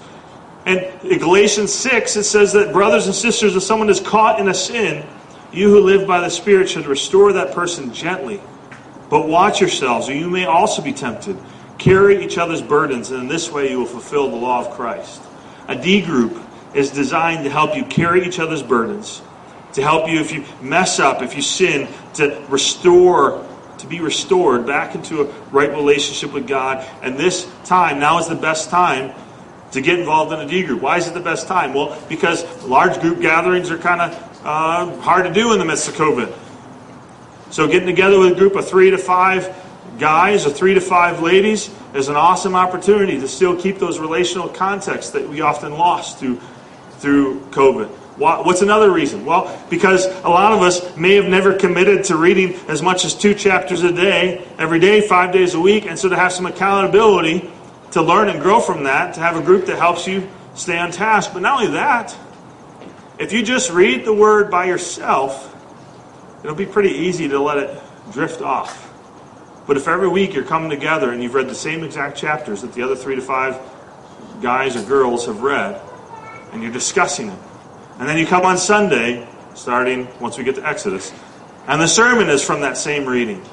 And 0.65 0.79
in 1.03 1.19
Galatians 1.19 1.73
6, 1.73 2.15
it 2.15 2.23
says 2.23 2.53
that 2.53 2.73
brothers 2.73 3.05
and 3.05 3.15
sisters, 3.15 3.55
if 3.55 3.63
someone 3.63 3.89
is 3.89 3.99
caught 3.99 4.39
in 4.39 4.47
a 4.49 4.53
sin, 4.53 5.05
you 5.51 5.69
who 5.69 5.82
live 5.82 6.08
by 6.08 6.21
the 6.21 6.29
Spirit 6.29 6.69
should 6.69 6.88
restore 6.88 7.34
that 7.34 7.53
person 7.53 7.93
gently. 7.93 8.41
But 9.10 9.27
watch 9.27 9.62
yourselves, 9.62 10.10
or 10.10 10.13
you 10.13 10.29
may 10.29 10.45
also 10.45 10.82
be 10.82 10.93
tempted. 10.93 11.38
Carry 11.77 12.23
each 12.23 12.38
other's 12.38 12.62
burdens, 12.62 13.10
and 13.12 13.21
in 13.21 13.27
this 13.27 13.51
way 13.51 13.71
you 13.71 13.79
will 13.79 13.86
fulfill 13.86 14.29
the 14.29 14.36
law 14.36 14.65
of 14.65 14.75
Christ. 14.75 15.21
A 15.67 15.75
D 15.75 16.01
group 16.01 16.38
is 16.73 16.91
designed 16.91 17.43
to 17.45 17.49
help 17.49 17.75
you 17.75 17.86
carry 17.86 18.25
each 18.27 18.39
other's 18.39 18.62
burdens, 18.62 19.21
to 19.73 19.82
help 19.82 20.10
you 20.10 20.19
if 20.19 20.32
you 20.32 20.45
mess 20.62 20.99
up, 20.99 21.21
if 21.21 21.36
you 21.36 21.41
sin, 21.41 21.88
to 22.15 22.43
restore, 22.49 23.43
to 23.80 23.88
be 23.88 24.00
restored 24.00 24.65
back 24.65 24.96
into 24.96 25.22
a 25.22 25.26
right 25.52 25.70
relationship 25.70 26.34
with 26.34 26.48
God. 26.48 26.88
And 27.02 27.18
this 27.18 27.50
time, 27.65 28.00
now 28.00 28.20
is 28.20 28.28
the 28.28 28.36
best 28.36 28.70
time 28.70 29.13
to 29.72 29.82
get 29.82 30.00
involved 30.00 30.34
in 30.34 30.39
a 30.39 30.48
D 30.48 30.63
group. 30.63 30.82
Why 30.82 30.98
is 30.98 31.08
it 31.08 31.13
the 31.13 31.20
best 31.20 31.48
time? 31.48 31.74
Well, 31.74 32.02
because 32.10 32.44
large 32.63 33.00
group 33.02 33.22
gatherings 33.22 33.70
are 33.72 33.78
kind 33.78 34.02
of 34.02 34.42
uh, 34.44 35.02
hard 35.02 35.26
to 35.26 35.34
do 35.34 35.54
in 35.54 35.60
the 35.60 35.65
midst 35.65 35.88
of 35.88 35.96
COVID. 35.96 36.34
So 37.52 37.68
getting 37.68 37.88
together 37.88 38.20
with 38.20 38.34
a 38.34 38.36
group 38.36 38.56
of 38.56 38.68
three 38.68 38.92
to 38.92 38.98
five 38.98 39.56
guys 39.98 40.46
or 40.46 40.50
three 40.52 40.74
to 40.76 40.82
five 40.82 41.22
ladies 41.22 41.70
is 41.94 42.08
an 42.08 42.15
awesome 42.15 42.56
opportunity 42.56 43.20
to 43.20 43.28
still 43.28 43.60
keep 43.60 43.80
those 43.80 44.00
relational 44.00 44.48
contexts 44.48 45.12
that 45.12 45.28
we 45.28 45.42
often 45.42 45.74
lost 45.74 46.20
through 46.20 46.39
through 47.00 47.39
COVID. 47.52 47.89
What's 48.19 48.62
another 48.62 48.91
reason? 48.91 49.23
Well, 49.25 49.65
because 49.69 50.05
a 50.05 50.27
lot 50.27 50.51
of 50.51 50.62
us 50.62 50.97
may 50.97 51.15
have 51.15 51.27
never 51.27 51.53
committed 51.53 52.03
to 52.05 52.17
reading 52.17 52.53
as 52.67 52.82
much 52.82 53.05
as 53.05 53.15
two 53.15 53.34
chapters 53.34 53.82
a 53.82 53.93
day, 53.93 54.45
every 54.58 54.79
day, 54.79 54.99
five 54.99 55.32
days 55.32 55.53
a 55.53 55.60
week, 55.60 55.86
and 55.86 55.97
so 55.97 56.10
to 56.10 56.17
have 56.17 56.34
some 56.34 56.45
accountability 56.45 57.49
to 57.91 58.01
learn 58.01 58.27
and 58.27 58.41
grow 58.41 58.60
from 58.60 58.84
that, 58.84 59.13
to 59.13 59.21
have 59.21 59.38
a 59.38 59.41
group 59.41 59.67
that 59.67 59.77
helps 59.77 60.05
you 60.05 60.27
stay 60.53 60.77
on 60.77 60.91
task. 60.91 61.32
But 61.32 61.43
not 61.43 61.62
only 61.62 61.71
that, 61.73 62.13
if 63.17 63.32
you 63.32 63.41
just 63.41 63.71
read 63.71 64.03
the 64.03 64.13
Word 64.13 64.51
by 64.51 64.65
yourself, 64.65 65.55
it'll 66.43 66.55
be 66.55 66.65
pretty 66.65 66.91
easy 66.91 67.29
to 67.29 67.39
let 67.39 67.58
it 67.58 67.82
drift 68.12 68.41
off. 68.41 68.86
But 69.65 69.77
if 69.77 69.88
every 69.88 70.10
week 70.10 70.34
you're 70.34 70.43
coming 70.43 70.69
together 70.69 71.12
and 71.12 71.23
you've 71.23 71.36
read 71.36 71.47
the 71.47 71.55
same 71.55 71.86
exact 71.86 72.17
chapters 72.17 72.63
that 72.63 72.73
the 72.73 72.82
other 72.82 72.97
three 72.97 73.15
to 73.15 73.21
five 73.21 73.58
guys 74.41 74.75
or 74.75 74.84
girls 74.84 75.25
have 75.27 75.41
read, 75.41 75.79
and 76.51 76.62
you're 76.62 76.73
discussing 76.73 77.29
it. 77.29 77.39
And 77.99 78.07
then 78.07 78.17
you 78.17 78.25
come 78.25 78.45
on 78.45 78.57
Sunday, 78.57 79.27
starting 79.55 80.07
once 80.21 80.38
we 80.38 80.45
get 80.45 80.55
to 80.55 80.65
Exodus, 80.65 81.13
and 81.67 81.81
the 81.81 81.88
sermon 81.88 82.29
is 82.29 82.43
from 82.43 82.62
that 82.62 82.77
same 82.77 83.05
reading. 83.05 83.45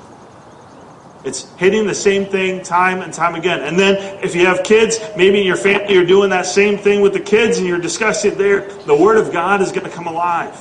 It's 1.24 1.52
hitting 1.56 1.88
the 1.88 1.94
same 1.94 2.26
thing 2.26 2.62
time 2.62 3.02
and 3.02 3.12
time 3.12 3.34
again. 3.34 3.60
And 3.60 3.76
then 3.76 4.22
if 4.22 4.36
you 4.36 4.46
have 4.46 4.62
kids, 4.62 5.00
maybe 5.16 5.40
in 5.40 5.46
your 5.46 5.56
family 5.56 5.92
you're 5.92 6.06
doing 6.06 6.30
that 6.30 6.46
same 6.46 6.78
thing 6.78 7.00
with 7.00 7.12
the 7.12 7.20
kids 7.20 7.58
and 7.58 7.66
you're 7.66 7.80
discussing 7.80 8.32
it 8.32 8.38
there, 8.38 8.60
the 8.84 8.94
Word 8.94 9.16
of 9.18 9.32
God 9.32 9.60
is 9.60 9.72
going 9.72 9.84
to 9.84 9.90
come 9.90 10.06
alive. 10.06 10.54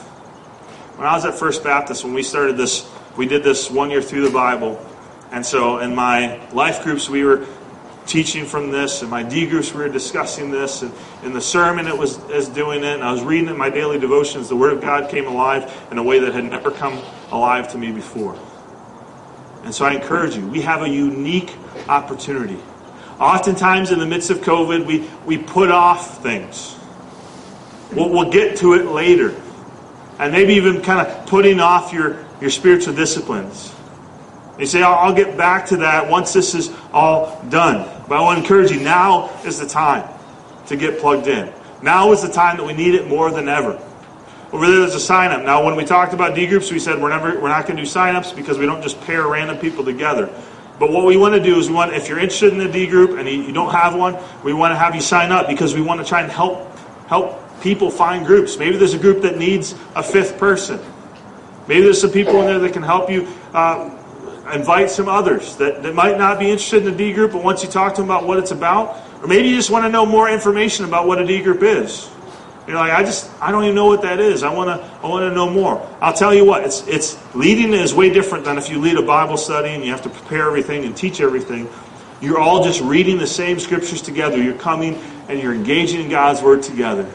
When 0.98 1.08
I 1.08 1.14
was 1.14 1.24
at 1.24 1.36
First 1.36 1.64
Baptist, 1.64 2.04
when 2.04 2.16
we 2.16 2.24
started 2.24 2.58
this, 2.58 2.90
we 3.16 3.28
did 3.28 3.44
this 3.44 3.70
one 3.70 3.92
year 3.92 4.02
through 4.02 4.24
the 4.24 4.32
Bible. 4.32 4.84
And 5.32 5.46
so 5.46 5.78
in 5.78 5.94
my 5.94 6.44
life 6.52 6.84
groups, 6.84 7.08
we 7.08 7.24
were 7.24 7.46
teaching 8.06 8.46
from 8.46 8.72
this. 8.72 9.02
and 9.02 9.10
my 9.10 9.24
D 9.24 9.46
groups, 9.46 9.74
we 9.74 9.82
were 9.82 9.90
discussing 9.90 10.52
this. 10.52 10.82
And 10.82 10.94
in 11.24 11.34
the 11.34 11.42
sermon, 11.42 11.88
it 11.88 11.98
was 11.98 12.20
as 12.30 12.50
doing 12.50 12.84
it. 12.84 12.94
And 12.96 13.04
I 13.04 13.12
was 13.12 13.24
reading 13.24 13.50
in 13.50 13.58
my 13.58 13.70
daily 13.70 14.00
devotions. 14.00 14.50
The 14.50 14.56
Word 14.56 14.74
of 14.74 14.82
God 14.82 15.10
came 15.10 15.28
alive 15.28 15.72
in 15.92 15.98
a 15.98 16.04
way 16.04 16.20
that 16.20 16.34
had 16.34 16.46
never 16.46 16.72
come 16.72 17.02
alive 17.32 17.72
to 17.72 17.78
me 17.78 17.92
before. 17.92 18.38
And 19.64 19.74
so 19.74 19.86
I 19.86 19.94
encourage 19.94 20.36
you, 20.36 20.48
we 20.48 20.62
have 20.62 20.84
a 20.84 20.90
unique 20.90 21.56
opportunity. 21.90 22.60
Oftentimes, 23.20 23.92
in 23.92 24.00
the 24.00 24.06
midst 24.06 24.30
of 24.30 24.40
COVID, 24.40 24.86
we, 24.86 25.10
we 25.26 25.38
put 25.38 25.72
off 25.72 26.22
things. 26.22 26.78
We'll, 27.94 28.10
we'll 28.10 28.32
get 28.32 28.58
to 28.58 28.74
it 28.74 28.86
later. 28.86 29.34
And 30.20 30.32
maybe 30.32 30.54
even 30.54 30.82
kind 30.82 31.06
of 31.06 31.28
putting 31.28 31.60
off 31.60 31.92
your, 31.94 32.26
your 32.40 32.50
spiritual 32.50 32.94
disciplines. 32.94 33.75
You 34.58 34.66
say, 34.66 34.82
I'll, 34.82 35.14
get 35.14 35.36
back 35.36 35.66
to 35.68 35.78
that 35.78 36.10
once 36.10 36.32
this 36.32 36.56
is 36.56 36.72
all 36.94 37.44
done. 37.50 37.90
But 38.08 38.18
I 38.18 38.22
want 38.22 38.38
to 38.38 38.44
encourage 38.44 38.72
you 38.72 38.80
now 38.80 39.30
is 39.44 39.60
the 39.60 39.68
time 39.68 40.08
to 40.68 40.78
get 40.78 41.00
plugged 41.00 41.28
in. 41.28 41.54
Now 41.82 42.12
is 42.14 42.22
the 42.22 42.32
time 42.32 42.58
that 42.58 42.64
we 42.64 42.74
need 42.74 42.96
it 42.96 43.08
more 43.08 43.32
than 43.32 43.50
ever. 43.50 43.82
Over 44.54 44.68
there, 44.68 44.80
there's 44.80 44.96
a 44.96 45.00
sign 45.00 45.32
up. 45.32 45.44
Now, 45.44 45.66
when 45.66 45.76
we 45.76 45.84
talked 45.84 46.14
about 46.14 46.36
D 46.36 46.48
groups, 46.48 46.72
we 46.72 46.80
said 46.80 47.02
we're 47.02 47.10
never 47.10 47.40
we're 47.40 47.50
not 47.50 47.66
going 47.66 47.76
to 47.76 47.84
do 47.84 47.86
sign 47.86 48.16
ups 48.16 48.32
because 48.32 48.58
we 48.58 48.66
don't 48.66 48.82
just 48.82 49.00
pair 49.02 49.28
random 49.28 49.58
people 49.58 49.84
together. 49.84 50.28
But 50.80 50.92
what 50.92 51.06
we 51.06 51.18
want 51.18 51.36
to 51.36 51.44
do 51.44 51.58
is 51.58 51.68
we 51.68 51.76
want, 51.76 51.94
if 51.94 52.08
you're 52.08 52.20
interested 52.20 52.54
in 52.54 52.62
a 52.62 52.72
D 52.72 52.88
group 52.88 53.18
and 53.20 53.28
you 53.28 53.52
don't 53.52 53.72
have 53.72 53.96
one, 53.96 54.18
we 54.44 54.54
want 54.54 54.72
to 54.72 54.78
have 54.78 54.96
you 54.96 55.02
sign 55.02 55.32
up 55.32 55.48
because 55.48 55.74
we 55.74 55.82
want 55.82 56.00
to 56.00 56.06
try 56.06 56.22
and 56.22 56.32
help 56.32 56.72
help 57.08 57.42
people 57.62 57.90
find 57.90 58.26
groups. 58.26 58.58
Maybe 58.58 58.78
there's 58.78 58.94
a 58.94 59.00
group 59.00 59.22
that 59.24 59.38
needs 59.38 59.76
a 59.96 60.04
fifth 60.04 60.38
person. 60.38 60.80
Maybe 61.68 61.82
there's 61.82 62.00
some 62.00 62.12
people 62.12 62.40
in 62.42 62.46
there 62.46 62.60
that 62.60 62.74
can 62.74 62.84
help 62.84 63.10
you 63.10 63.28
uh, 63.54 63.90
invite 64.54 64.90
some 64.90 65.08
others 65.08 65.56
that, 65.58 65.84
that 65.84 65.96
might 65.96 66.18
not 66.18 66.40
be 66.40 66.50
interested 66.50 66.86
in 66.86 66.92
the 66.92 66.98
D 66.98 67.14
group, 67.14 67.32
but 67.32 67.44
once 67.44 67.64
you 67.64 67.70
talk 67.70 67.96
to 67.96 68.02
them 68.02 68.10
about 68.10 68.28
what 68.28 68.38
it's 68.38 68.52
about, 68.52 69.02
or 69.22 69.28
maybe 69.28 69.50
you 69.50 69.56
just 69.56 69.72
want 69.72 69.86
to 69.86 69.90
know 69.90 70.06
more 70.06 70.30
information 70.30 70.86
about 70.86 71.08
what 71.08 71.20
a 71.20 71.26
D 71.26 71.42
group 71.42 71.64
is. 71.64 72.10
You're 72.68 72.78
like, 72.78 72.92
I 72.92 73.04
just, 73.04 73.30
I 73.42 73.52
don't 73.52 73.64
even 73.64 73.76
know 73.76 73.86
what 73.86 74.02
that 74.02 74.20
is. 74.20 74.42
I 74.42 74.52
want 74.52 74.70
to, 74.70 74.88
I 75.04 75.08
want 75.08 75.30
to 75.30 75.36
know 75.36 75.50
more. 75.50 75.88
I'll 76.02 76.14
tell 76.14 76.34
you 76.34 76.46
what, 76.46 76.64
it's, 76.64 76.86
it's 76.88 77.36
leading 77.36 77.74
is 77.74 77.94
way 77.94 78.10
different 78.10 78.44
than 78.44 78.58
if 78.58 78.70
you 78.70 78.80
lead 78.80 78.98
a 78.98 79.04
Bible 79.04 79.38
study 79.38 79.70
and 79.70 79.84
you 79.84 79.92
have 79.92 80.02
to 80.02 80.10
prepare 80.10 80.48
everything 80.48 80.84
and 80.84 80.98
teach 80.98 81.22
everything. 81.22 81.70
You're 82.22 82.40
all 82.40 82.64
just 82.64 82.82
reading 82.82 83.18
the 83.20 83.28
same 83.28 83.60
scriptures 83.60 84.02
together. 84.02 84.42
You're 84.42 84.58
coming 84.58 84.96
and 85.28 85.40
you're 85.40 85.54
engaging 85.54 86.02
in 86.02 86.10
God's 86.10 86.42
word 86.42 86.64
together, 86.64 87.08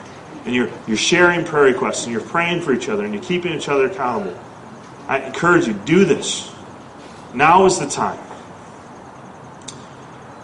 and 0.44 0.54
you're 0.54 0.70
you're 0.86 0.96
sharing 0.96 1.44
prayer 1.44 1.64
requests 1.64 2.04
and 2.04 2.12
you're 2.12 2.20
praying 2.20 2.62
for 2.62 2.72
each 2.72 2.88
other 2.88 3.04
and 3.04 3.14
you're 3.14 3.22
keeping 3.22 3.52
each 3.52 3.68
other 3.68 3.86
accountable. 3.86 4.38
I 5.08 5.20
encourage 5.20 5.66
you, 5.66 5.72
do 5.72 6.04
this. 6.04 6.52
Now 7.34 7.66
is 7.66 7.78
the 7.78 7.86
time. 7.86 8.18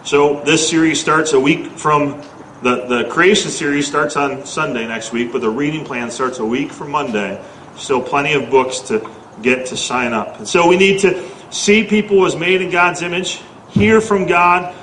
So 0.03 0.41
this 0.43 0.69
series 0.69 1.01
starts 1.01 1.33
a 1.33 1.39
week 1.39 1.71
from 1.71 2.23
the, 2.63 2.85
the 2.85 3.09
creation 3.09 3.51
series 3.51 3.85
starts 3.85 4.15
on 4.15 4.45
Sunday 4.45 4.87
next 4.87 5.11
week, 5.11 5.31
but 5.31 5.41
the 5.41 5.49
reading 5.49 5.85
plan 5.85 6.09
starts 6.09 6.39
a 6.39 6.45
week 6.45 6.71
from 6.71 6.89
Monday. 6.91 7.43
Still 7.75 8.01
plenty 8.01 8.33
of 8.33 8.49
books 8.49 8.79
to 8.87 9.07
get 9.41 9.67
to 9.67 9.77
sign 9.77 10.13
up. 10.13 10.37
And 10.39 10.47
so 10.47 10.67
we 10.67 10.77
need 10.77 11.01
to 11.01 11.29
see 11.51 11.83
people 11.83 12.25
as 12.25 12.35
made 12.35 12.61
in 12.61 12.71
God's 12.71 13.01
image, 13.01 13.41
hear 13.69 14.01
from 14.01 14.25
God. 14.25 14.73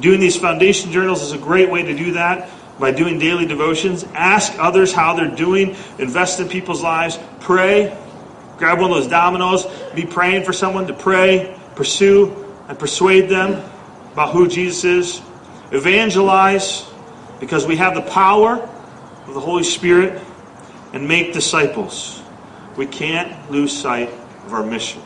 Doing 0.00 0.20
these 0.20 0.36
foundation 0.36 0.92
journals 0.92 1.22
is 1.22 1.32
a 1.32 1.38
great 1.38 1.70
way 1.70 1.82
to 1.82 1.94
do 1.94 2.12
that 2.12 2.48
by 2.78 2.92
doing 2.92 3.18
daily 3.18 3.46
devotions. 3.46 4.04
Ask 4.14 4.54
others 4.58 4.92
how 4.92 5.14
they're 5.14 5.34
doing, 5.34 5.76
invest 5.98 6.40
in 6.40 6.48
people's 6.48 6.82
lives, 6.82 7.18
pray, 7.40 7.98
Grab 8.58 8.80
one 8.80 8.90
of 8.90 8.96
those 8.96 9.06
dominoes, 9.06 9.66
be 9.94 10.04
praying 10.04 10.44
for 10.44 10.52
someone 10.52 10.88
to 10.88 10.94
pray, 10.94 11.56
pursue, 11.76 12.44
and 12.66 12.76
persuade 12.76 13.28
them 13.28 13.62
about 14.12 14.32
who 14.32 14.48
Jesus 14.48 14.84
is. 14.84 15.22
Evangelize, 15.70 16.84
because 17.38 17.66
we 17.66 17.76
have 17.76 17.94
the 17.94 18.02
power 18.02 18.56
of 19.26 19.34
the 19.34 19.40
Holy 19.40 19.62
Spirit, 19.62 20.20
and 20.92 21.06
make 21.06 21.32
disciples. 21.32 22.20
We 22.76 22.86
can't 22.86 23.50
lose 23.50 23.76
sight 23.76 24.08
of 24.46 24.52
our 24.52 24.64
mission. 24.64 25.02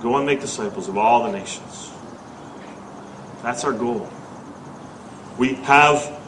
Go 0.00 0.16
and 0.16 0.24
make 0.24 0.40
disciples 0.40 0.88
of 0.88 0.96
all 0.96 1.24
the 1.24 1.32
nations. 1.32 1.90
That's 3.42 3.64
our 3.64 3.72
goal. 3.72 4.08
We 5.38 5.54
have 5.54 6.18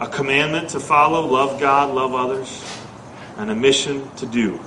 a 0.00 0.06
commandment 0.06 0.70
to 0.70 0.80
follow 0.80 1.26
love 1.26 1.58
God, 1.58 1.92
love 1.92 2.14
others, 2.14 2.64
and 3.36 3.50
a 3.50 3.54
mission 3.54 4.08
to 4.16 4.26
do 4.26 4.60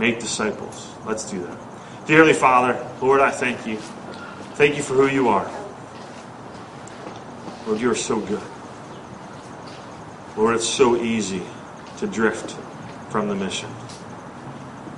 make 0.00 0.18
disciples. 0.18 0.90
Let's 1.04 1.30
do 1.30 1.42
that. 1.42 1.58
Dearly 2.06 2.32
Father, 2.32 2.84
Lord, 3.02 3.20
I 3.20 3.30
thank 3.30 3.66
you. 3.66 3.76
Thank 4.56 4.76
you 4.76 4.82
for 4.82 4.94
who 4.94 5.06
you 5.06 5.28
are. 5.28 5.48
Lord, 7.66 7.80
you 7.80 7.90
are 7.90 7.94
so 7.94 8.18
good. 8.18 8.42
Lord, 10.38 10.56
it's 10.56 10.66
so 10.66 10.96
easy 10.96 11.42
to 11.98 12.06
drift 12.06 12.56
from 13.10 13.28
the 13.28 13.34
mission. 13.34 13.68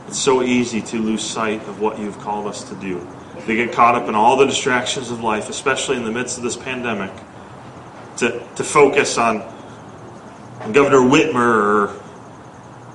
It's 0.07 0.21
so 0.21 0.41
easy 0.41 0.81
to 0.83 0.99
lose 0.99 1.25
sight 1.25 1.63
of 1.63 1.81
what 1.81 1.99
you've 1.99 2.19
called 2.21 2.47
us 2.47 2.63
to 2.69 2.77
do. 2.77 3.05
They 3.47 3.57
get 3.57 3.73
caught 3.73 3.97
up 3.97 4.09
in 4.09 4.15
all 4.15 4.37
the 4.37 4.47
distractions 4.47 5.11
of 5.11 5.21
life, 5.21 5.49
especially 5.49 5.97
in 5.97 6.05
the 6.05 6.13
midst 6.13 6.37
of 6.37 6.45
this 6.45 6.57
pandemic, 6.57 7.11
to, 8.19 8.47
to 8.55 8.63
focus 8.63 9.19
on, 9.19 9.51
Governor 10.73 10.99
Whitmer 10.99 11.35
or, 11.35 12.03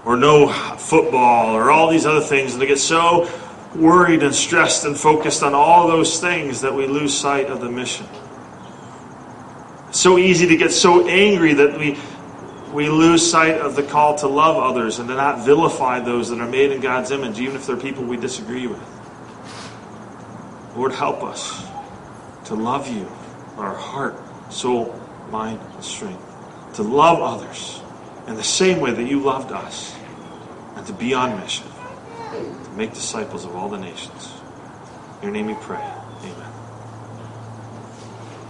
or 0.05 0.16
no 0.16 0.47
football 0.88 1.55
or 1.55 1.69
all 1.69 1.89
these 1.89 2.05
other 2.05 2.21
things. 2.21 2.53
And 2.53 2.61
they 2.61 2.67
get 2.67 2.79
so 2.79 3.29
worried 3.75 4.23
and 4.23 4.33
stressed 4.33 4.85
and 4.85 4.97
focused 4.97 5.43
on 5.43 5.53
all 5.53 5.88
those 5.88 6.19
things 6.19 6.61
that 6.61 6.73
we 6.73 6.88
lose 6.88 7.15
sight 7.15 7.47
of 7.47 7.61
the 7.61 7.69
mission. 7.69 8.07
So 9.91 10.17
easy 10.17 10.47
to 10.47 10.57
get 10.57 10.71
so 10.71 11.07
angry 11.07 11.53
that 11.53 11.77
we 11.77 11.97
we 12.73 12.89
lose 12.89 13.29
sight 13.29 13.55
of 13.55 13.75
the 13.75 13.83
call 13.83 14.15
to 14.15 14.27
love 14.27 14.57
others 14.57 14.99
and 14.99 15.07
to 15.07 15.15
not 15.15 15.45
vilify 15.45 15.99
those 15.99 16.29
that 16.29 16.39
are 16.39 16.47
made 16.47 16.71
in 16.71 16.81
God's 16.81 17.11
image, 17.11 17.39
even 17.39 17.55
if 17.55 17.65
they're 17.65 17.77
people 17.77 18.03
we 18.03 18.17
disagree 18.17 18.67
with. 18.67 18.83
Lord, 20.75 20.91
help 20.91 21.23
us 21.23 21.65
to 22.45 22.55
love 22.55 22.88
you, 22.88 23.09
our 23.57 23.73
heart, 23.73 24.15
soul, 24.51 25.01
mind, 25.31 25.59
and 25.73 25.83
strength. 25.83 26.23
To 26.75 26.83
love 26.83 27.19
others 27.19 27.81
in 28.27 28.35
the 28.35 28.43
same 28.43 28.79
way 28.79 28.91
that 28.91 29.07
you 29.07 29.21
loved 29.21 29.51
us. 29.51 29.96
And 30.78 30.86
to 30.86 30.93
be 30.93 31.15
on 31.15 31.39
mission. 31.39 31.65
To 32.32 32.71
make 32.78 32.93
disciples 32.93 33.45
of 33.45 33.55
all 33.55 33.67
the 33.67 33.80
nations. 33.80 34.32
In 35.21 35.23
your 35.23 35.32
name 35.32 35.47
we 35.47 35.55
pray. 35.55 35.96